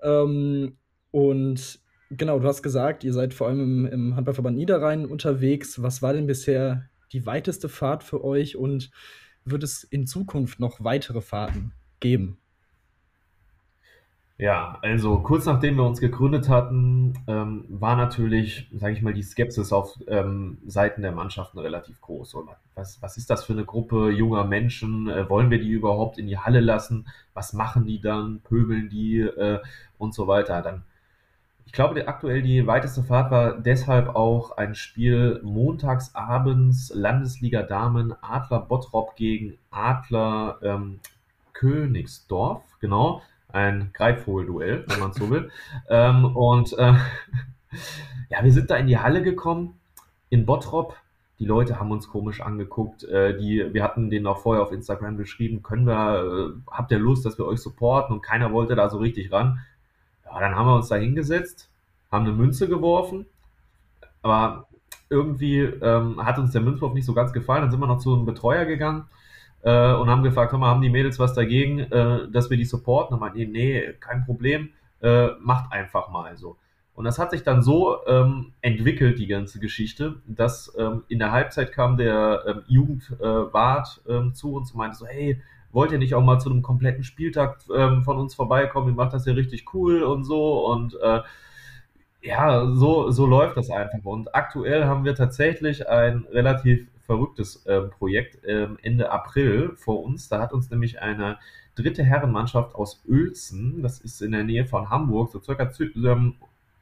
[0.01, 0.77] Ähm,
[1.09, 1.79] und
[2.11, 5.81] genau, du hast gesagt, ihr seid vor allem im, im Handballverband Niederrhein unterwegs.
[5.81, 8.91] Was war denn bisher die weiteste Fahrt für euch und
[9.45, 12.37] wird es in Zukunft noch weitere Fahrten geben?
[14.39, 19.21] Ja, also kurz nachdem wir uns gegründet hatten, ähm, war natürlich, sage ich mal, die
[19.21, 22.35] Skepsis auf ähm, Seiten der Mannschaften relativ groß.
[22.35, 25.09] Und was, was ist das für eine Gruppe junger Menschen?
[25.09, 27.09] Äh, wollen wir die überhaupt in die Halle lassen?
[27.33, 28.39] Was machen die dann?
[28.39, 29.59] Pöbeln die äh,
[29.97, 30.61] und so weiter?
[30.61, 30.83] Dann,
[31.65, 38.61] ich glaube, aktuell die weiteste Fahrt war deshalb auch ein Spiel montagsabends Landesliga Damen Adler
[38.61, 41.01] Bottrop gegen Adler ähm,
[41.51, 43.21] Königsdorf, genau
[43.51, 45.49] ein Greifvogel-Duell, wenn man so will.
[45.89, 46.93] ähm, und äh,
[48.29, 49.79] ja, wir sind da in die Halle gekommen,
[50.29, 50.95] in Bottrop.
[51.39, 53.03] Die Leute haben uns komisch angeguckt.
[53.03, 56.99] Äh, die, wir hatten denen auch vorher auf Instagram geschrieben, können wir, äh, habt ihr
[56.99, 58.13] Lust, dass wir euch supporten?
[58.15, 59.59] Und keiner wollte da so richtig ran.
[60.25, 61.69] Ja, dann haben wir uns da hingesetzt,
[62.11, 63.25] haben eine Münze geworfen,
[64.21, 64.67] aber
[65.09, 67.61] irgendwie ähm, hat uns der Münzwurf nicht so ganz gefallen.
[67.61, 69.07] Dann sind wir noch zu einem Betreuer gegangen
[69.63, 73.13] äh, und haben gefragt, mal, haben die Mädels was dagegen, äh, dass wir die supporten?
[73.13, 74.69] Und meinten, nee, kein Problem,
[75.01, 76.57] äh, macht einfach mal so.
[76.93, 81.31] Und das hat sich dann so ähm, entwickelt, die ganze Geschichte, dass ähm, in der
[81.31, 85.41] Halbzeit kam der ähm, Jugendwart ähm, zu uns und meinte so, hey,
[85.71, 88.89] wollt ihr nicht auch mal zu einem kompletten Spieltag ähm, von uns vorbeikommen?
[88.89, 90.65] Ihr macht das ja richtig cool und so.
[90.65, 91.21] Und äh,
[92.21, 94.03] ja, so, so läuft das einfach.
[94.03, 100.29] Und aktuell haben wir tatsächlich ein relativ verrücktes äh, Projekt äh, Ende April vor uns.
[100.29, 101.39] Da hat uns nämlich eine
[101.73, 106.35] dritte Herrenmannschaft aus Uelzen, das ist in der Nähe von Hamburg, so circa ähm,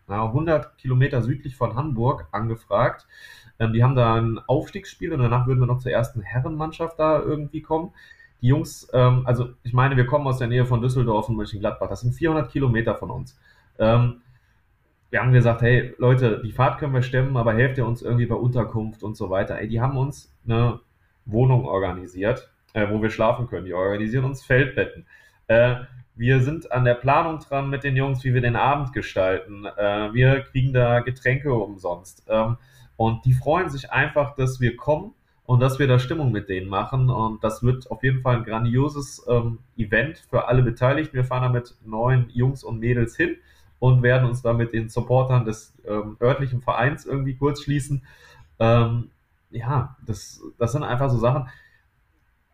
[0.09, 3.07] 100 Kilometer südlich von Hamburg, angefragt.
[3.57, 7.21] Ähm, die haben da ein Aufstiegsspiel und danach würden wir noch zur ersten Herrenmannschaft da
[7.21, 7.93] irgendwie kommen.
[8.41, 11.88] die Jungs, ähm, also ich meine, wir kommen aus der Nähe von Düsseldorf und Mönchengladbach,
[11.88, 13.39] das sind 400 Kilometer von uns.
[13.80, 14.23] Ähm,
[15.10, 18.26] wir haben gesagt, hey Leute, die Fahrt können wir stemmen, aber helft ihr uns irgendwie
[18.26, 19.58] bei Unterkunft und so weiter.
[19.60, 20.82] Ey, die haben uns eine
[21.26, 23.66] Wohnung organisiert, äh, wo wir schlafen können.
[23.66, 25.05] Die organisieren uns Feldbetten.
[25.47, 25.76] Äh,
[26.16, 29.66] wir sind an der Planung dran mit den Jungs, wie wir den Abend gestalten.
[29.66, 32.26] Äh, wir kriegen da Getränke umsonst.
[32.28, 32.58] Ähm,
[32.97, 35.14] und die freuen sich einfach, dass wir kommen
[35.45, 37.10] und dass wir da Stimmung mit denen machen.
[37.10, 41.16] Und das wird auf jeden Fall ein grandioses ähm, Event für alle Beteiligten.
[41.16, 43.38] Wir fahren da mit neun Jungs und Mädels hin
[43.80, 48.03] und werden uns da mit den Supportern des ähm, örtlichen Vereins irgendwie kurz schließen.
[48.59, 49.11] Ähm,
[49.49, 51.47] ja, das, das sind einfach so Sachen.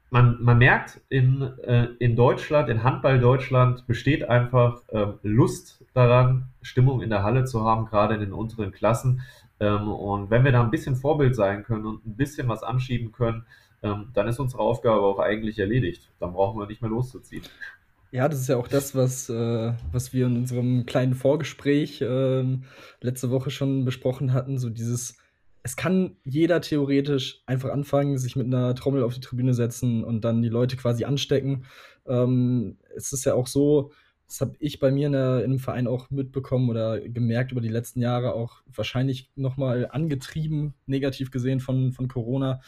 [0.10, 6.50] Man, man merkt, in, äh, in Deutschland, in Handball Deutschland besteht einfach äh, Lust daran,
[6.62, 9.22] Stimmung in der Halle zu haben, gerade in den unteren Klassen.
[9.60, 13.12] Ähm, und wenn wir da ein bisschen Vorbild sein können und ein bisschen was anschieben
[13.12, 13.46] können,
[13.82, 16.12] ähm, dann ist unsere Aufgabe auch eigentlich erledigt.
[16.20, 17.44] Dann brauchen wir nicht mehr loszuziehen.
[18.14, 22.46] Ja, das ist ja auch das, was, äh, was wir in unserem kleinen Vorgespräch äh,
[23.02, 24.60] letzte Woche schon besprochen hatten.
[24.60, 25.18] So dieses,
[25.64, 30.24] es kann jeder theoretisch einfach anfangen, sich mit einer Trommel auf die Tribüne setzen und
[30.24, 31.66] dann die Leute quasi anstecken.
[32.06, 33.92] Ähm, es ist ja auch so,
[34.28, 37.62] das habe ich bei mir in, der, in, einem Verein auch mitbekommen oder gemerkt über
[37.62, 42.62] die letzten Jahre, auch wahrscheinlich nochmal angetrieben, negativ gesehen von, von Corona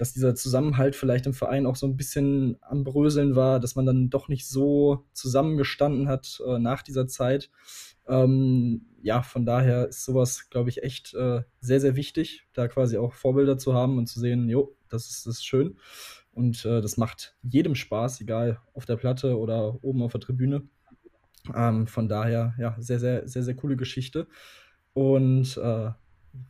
[0.00, 3.84] dass dieser Zusammenhalt vielleicht im Verein auch so ein bisschen am Bröseln war, dass man
[3.84, 7.50] dann doch nicht so zusammengestanden hat äh, nach dieser Zeit.
[8.08, 12.96] Ähm, ja, von daher ist sowas, glaube ich, echt äh, sehr, sehr wichtig, da quasi
[12.96, 15.76] auch Vorbilder zu haben und zu sehen, jo, das ist, das ist schön.
[16.32, 20.62] Und äh, das macht jedem Spaß, egal auf der Platte oder oben auf der Tribüne.
[21.54, 24.28] Ähm, von daher, ja, sehr, sehr, sehr, sehr coole Geschichte.
[24.94, 25.90] Und äh,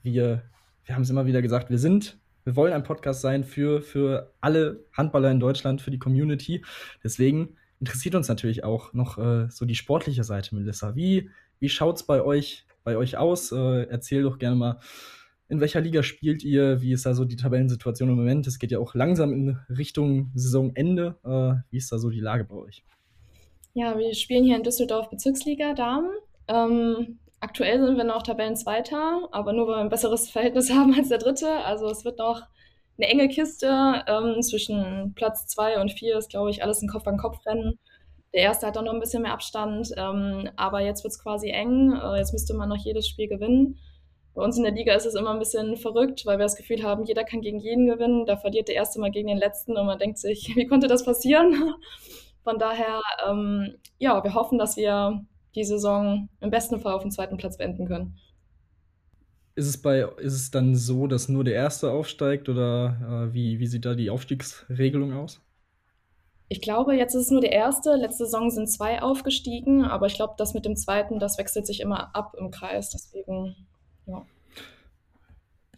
[0.04, 0.42] wir,
[0.84, 4.32] wir haben es immer wieder gesagt, wir sind wir wollen ein Podcast sein für, für
[4.40, 6.64] alle Handballer in Deutschland, für die Community.
[7.04, 10.94] Deswegen interessiert uns natürlich auch noch äh, so die sportliche Seite, Melissa.
[10.94, 13.52] Wie, wie schaut es bei euch, bei euch aus?
[13.52, 14.80] Äh, erzähl doch gerne mal,
[15.48, 16.80] in welcher Liga spielt ihr?
[16.80, 18.46] Wie ist da so die Tabellensituation im Moment?
[18.46, 21.16] Es geht ja auch langsam in Richtung Saisonende.
[21.24, 22.84] Äh, wie ist da so die Lage bei euch?
[23.74, 26.10] Ja, wir spielen hier in Düsseldorf Bezirksliga Damen.
[26.48, 31.08] Ähm, Aktuell sind wir noch Tabellenzweiter, aber nur weil wir ein besseres Verhältnis haben als
[31.08, 31.50] der Dritte.
[31.64, 32.42] Also es wird noch
[32.98, 34.04] eine enge Kiste.
[34.06, 37.78] Ähm, zwischen Platz zwei und vier ist, glaube ich, alles ein Kopf-an-Kopf-Rennen.
[38.34, 41.48] Der erste hat auch noch ein bisschen mehr Abstand, ähm, aber jetzt wird es quasi
[41.50, 41.92] eng.
[41.92, 43.78] Äh, jetzt müsste man noch jedes Spiel gewinnen.
[44.34, 46.82] Bei uns in der Liga ist es immer ein bisschen verrückt, weil wir das Gefühl
[46.84, 48.26] haben, jeder kann gegen jeden gewinnen.
[48.26, 51.04] Da verliert der erste mal gegen den letzten und man denkt sich, wie konnte das
[51.04, 51.74] passieren?
[52.44, 55.24] Von daher, ähm, ja, wir hoffen, dass wir
[55.54, 58.18] die Saison im besten Fall auf dem zweiten Platz beenden können.
[59.56, 63.58] Ist es, bei, ist es dann so, dass nur der Erste aufsteigt oder äh, wie,
[63.58, 65.42] wie sieht da die Aufstiegsregelung aus?
[66.48, 67.94] Ich glaube, jetzt ist es nur der Erste.
[67.94, 71.80] Letzte Saison sind zwei aufgestiegen, aber ich glaube, das mit dem Zweiten, das wechselt sich
[71.80, 72.90] immer ab im Kreis.
[72.90, 73.54] Deswegen,
[74.06, 74.24] ja.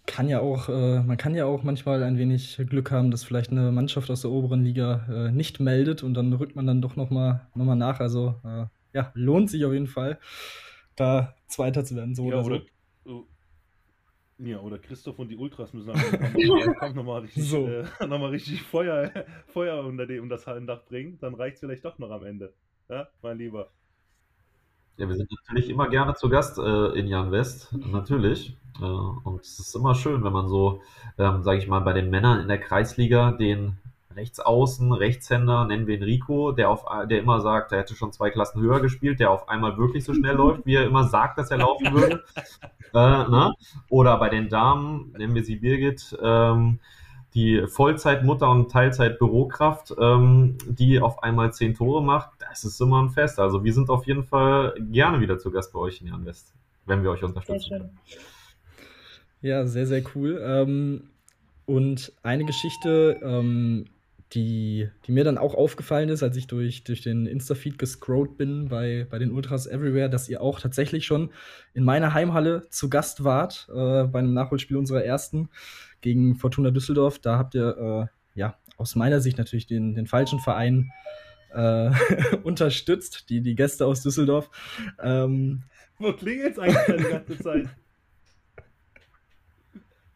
[0.07, 3.51] Kann ja auch, äh, man kann ja auch manchmal ein wenig Glück haben, dass vielleicht
[3.51, 6.97] eine Mannschaft aus der oberen Liga äh, nicht meldet und dann rückt man dann doch
[6.97, 8.01] nochmal noch mal nach.
[8.01, 10.19] Also äh, ja, lohnt sich auf jeden Fall,
[10.97, 12.63] da Zweiter zu werden, so ja, oder, oder
[13.05, 13.27] so.
[14.39, 17.69] Ja, oder Christoph und die Ultras müssen einfach nochmal richtig, so.
[17.69, 19.13] äh, noch richtig Feuer,
[19.47, 21.19] Feuer unter dem, um das Hallendach bringen.
[21.21, 22.53] Dann reicht es vielleicht doch noch am Ende.
[22.89, 23.71] Ja, mein Lieber.
[24.97, 28.57] Ja, wir sind natürlich immer gerne zu Gast äh, in Jan West, natürlich.
[28.81, 30.83] Äh, und es ist immer schön, wenn man so,
[31.19, 33.79] ähm, sage ich mal, bei den Männern in der Kreisliga den
[34.13, 38.31] Rechtsaußen, Rechtshänder, nennen wir ihn Rico, der, auf, der immer sagt, er hätte schon zwei
[38.31, 41.51] Klassen höher gespielt, der auf einmal wirklich so schnell läuft, wie er immer sagt, dass
[41.51, 42.25] er laufen würde.
[42.95, 43.53] äh, ne?
[43.89, 46.79] Oder bei den Damen, nennen wir sie Birgit, ähm,
[47.35, 53.11] die Vollzeitmutter und Teilzeit-Bürokraft, ähm, die auf einmal zehn Tore macht, das ist immer ein
[53.11, 53.39] Fest.
[53.39, 56.53] Also wir sind auf jeden Fall gerne wieder zu Gast bei euch in Jan West,
[56.85, 57.69] wenn wir euch unterstützen.
[57.69, 57.91] Sehr schön.
[59.41, 60.41] Ja, sehr, sehr cool.
[60.45, 61.11] Ähm,
[61.67, 63.87] und eine Geschichte, ähm,
[64.33, 68.69] die, die mir dann auch aufgefallen ist, als ich durch, durch den Insta-Feed gescrollt bin
[68.69, 71.31] bei, bei den Ultras Everywhere, dass ihr auch tatsächlich schon
[71.75, 75.51] in meiner Heimhalle zu Gast wart, äh, bei einem Nachholspiel unserer ersten
[76.01, 77.19] gegen Fortuna Düsseldorf.
[77.19, 80.91] Da habt ihr, äh, ja, aus meiner Sicht natürlich den, den falschen Verein
[81.53, 81.91] äh,
[82.43, 84.51] unterstützt, die, die Gäste aus Düsseldorf.
[85.03, 85.65] Ähm,
[85.99, 87.69] Wo klingelt es eigentlich die ganze Zeit?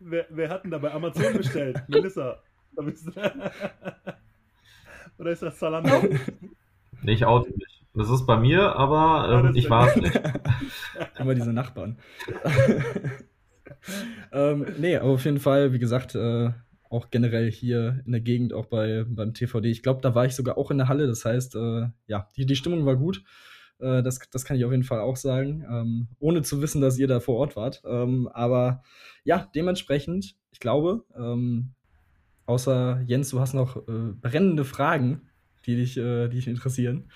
[0.01, 1.83] wer, wer hat denn da bei Amazon bestellt?
[1.89, 2.43] Melissa.
[5.19, 6.03] Oder ist das Zalando?
[7.03, 7.85] Nee, ich oute nicht.
[7.95, 10.21] Das ist bei mir, aber ähm, ich war es nicht.
[11.19, 11.97] Immer diese Nachbarn.
[14.33, 16.51] ähm, nee, aber auf jeden Fall, wie gesagt, äh,
[16.91, 19.71] auch generell hier in der Gegend, auch bei, beim TVD.
[19.71, 21.07] Ich glaube, da war ich sogar auch in der Halle.
[21.07, 23.25] Das heißt, äh, ja, die, die Stimmung war gut.
[23.79, 26.99] Äh, das, das kann ich auf jeden Fall auch sagen, ähm, ohne zu wissen, dass
[26.99, 27.83] ihr da vor Ort wart.
[27.87, 28.83] Ähm, aber
[29.25, 31.76] ja, dementsprechend, ich glaube, ähm,
[32.47, 35.23] außer Jens, du hast noch äh, brennende Fragen,
[35.67, 37.11] die dich, äh, die dich interessieren.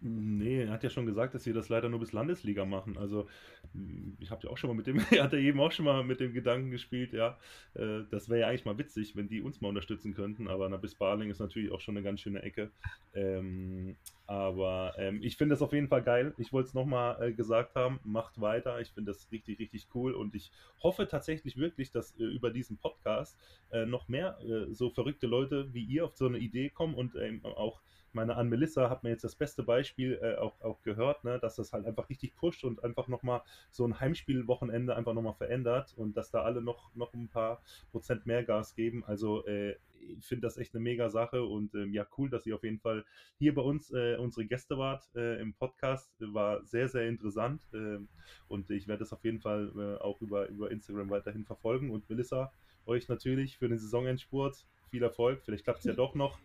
[0.00, 2.96] Nee, er hat ja schon gesagt, dass sie das leider nur bis Landesliga machen.
[2.96, 3.28] Also,
[3.72, 5.86] hm, ich habe ja auch schon mal mit dem, er hat ja eben auch schon
[5.86, 7.36] mal mit dem Gedanken gespielt, ja,
[7.74, 10.76] äh, das wäre ja eigentlich mal witzig, wenn die uns mal unterstützen könnten, aber na,
[10.76, 12.70] bis Barling ist natürlich auch schon eine ganz schöne Ecke.
[13.12, 13.96] Ähm,
[14.26, 16.32] aber ähm, ich finde das auf jeden Fall geil.
[16.38, 18.80] Ich wollte es nochmal äh, gesagt haben, macht weiter.
[18.80, 22.76] Ich finde das richtig, richtig cool und ich hoffe tatsächlich wirklich, dass äh, über diesen
[22.76, 23.36] Podcast
[23.72, 27.16] äh, noch mehr äh, so verrückte Leute wie ihr auf so eine Idee kommen und
[27.16, 27.80] ähm, auch
[28.18, 31.54] meine, an Melissa hat mir jetzt das beste Beispiel äh, auch, auch gehört, ne, dass
[31.54, 36.16] das halt einfach richtig pusht und einfach nochmal so ein Heimspielwochenende einfach nochmal verändert und
[36.16, 37.62] dass da alle noch, noch ein paar
[37.92, 39.04] Prozent mehr Gas geben.
[39.04, 42.56] Also äh, ich finde das echt eine mega Sache und ähm, ja, cool, dass ihr
[42.56, 43.04] auf jeden Fall
[43.38, 46.10] hier bei uns äh, unsere Gäste wart äh, im Podcast.
[46.18, 48.08] War sehr, sehr interessant ähm,
[48.48, 52.08] und ich werde das auf jeden Fall äh, auch über, über Instagram weiterhin verfolgen und
[52.10, 52.52] Melissa,
[52.84, 55.42] euch natürlich für den Saisonendspurt viel Erfolg.
[55.44, 56.38] Vielleicht klappt es ja doch noch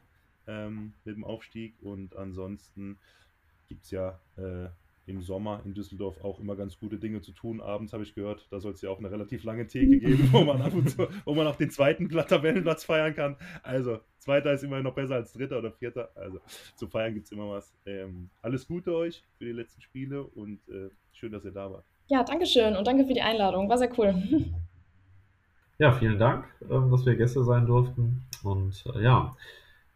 [0.48, 1.76] ähm, mit dem Aufstieg.
[1.82, 2.98] Und ansonsten
[3.68, 4.68] gibt es ja äh,
[5.06, 7.60] im Sommer in Düsseldorf auch immer ganz gute Dinge zu tun.
[7.60, 10.44] Abends habe ich gehört, da soll es ja auch eine relativ lange Theke geben, wo
[10.44, 13.36] man ab und zu, wo man auch den zweiten Tabellenplatz feiern kann.
[13.64, 16.10] Also, zweiter ist immer noch besser als dritter oder vierter.
[16.16, 16.40] Also,
[16.76, 17.74] zu feiern gibt es immer was.
[17.86, 21.86] Ähm, alles Gute euch für die letzten Spiele und äh, schön, dass ihr da wart.
[22.08, 23.70] Ja, danke schön und danke für die Einladung.
[23.70, 24.16] War sehr cool.
[25.80, 28.24] Ja, vielen Dank, ähm, dass wir Gäste sein durften.
[28.44, 29.36] Und äh, ja,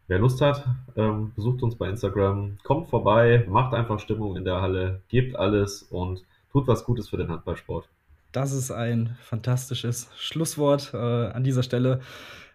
[0.08, 0.64] Wer Lust hat,
[0.96, 5.82] ähm, besucht uns bei Instagram, kommt vorbei, macht einfach Stimmung in der Halle, gebt alles
[5.82, 7.86] und tut was Gutes für den Handballsport.
[8.32, 12.00] Das ist ein fantastisches Schlusswort äh, an dieser Stelle.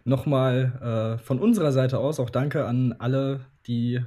[0.02, 4.00] Nochmal äh, von unserer Seite aus auch danke an alle, die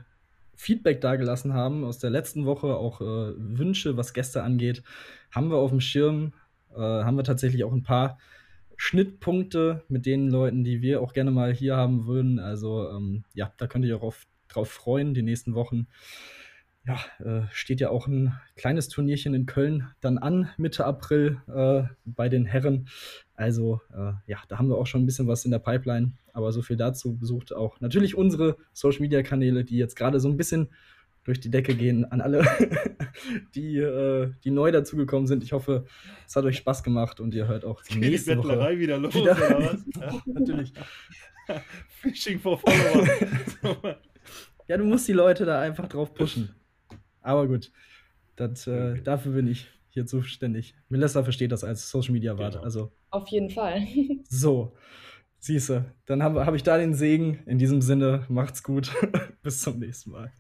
[0.54, 4.84] Feedback dagelassen haben aus der letzten Woche, auch äh, Wünsche, was Gäste angeht,
[5.32, 6.34] haben wir auf dem Schirm,
[6.76, 8.18] äh, haben wir tatsächlich auch ein paar
[8.78, 12.40] Schnittpunkte mit den Leuten, die wir auch gerne mal hier haben würden.
[12.40, 15.88] Also ähm, ja, da könnt ihr auch auf, drauf freuen, die nächsten Wochen.
[16.86, 21.84] Ja, äh, steht ja auch ein kleines Turnierchen in Köln dann an, Mitte April äh,
[22.06, 22.88] bei den Herren.
[23.34, 26.14] Also äh, ja, da haben wir auch schon ein bisschen was in der Pipeline.
[26.32, 30.70] Aber so viel dazu besucht auch natürlich unsere Social-Media-Kanäle, die jetzt gerade so ein bisschen
[31.28, 32.42] durch die Decke gehen an alle,
[33.56, 35.44] die, äh, die neu dazugekommen sind.
[35.44, 35.86] Ich hoffe,
[36.26, 38.98] es hat euch Spaß gemacht und ihr hört auch die nächste die Bettlerei Woche wieder
[38.98, 39.86] los, wieder, oder was?
[40.00, 40.72] ja, natürlich.
[41.90, 43.98] Fishing for Follower.
[44.70, 46.56] ja, du musst die Leute da einfach drauf pushen.
[47.22, 47.74] Aber gut,
[48.38, 49.02] das, äh, okay.
[49.04, 50.76] dafür bin ich hier zuständig.
[50.88, 52.54] Melissa versteht das als Social Media Wart.
[52.54, 52.64] Genau.
[52.64, 52.94] Also.
[53.10, 53.86] Auf jeden Fall.
[54.30, 54.78] so,
[55.40, 57.40] siehste, dann habe hab ich da den Segen.
[57.48, 58.94] In diesem Sinne, macht's gut.
[59.44, 60.32] Bis zum nächsten Mal.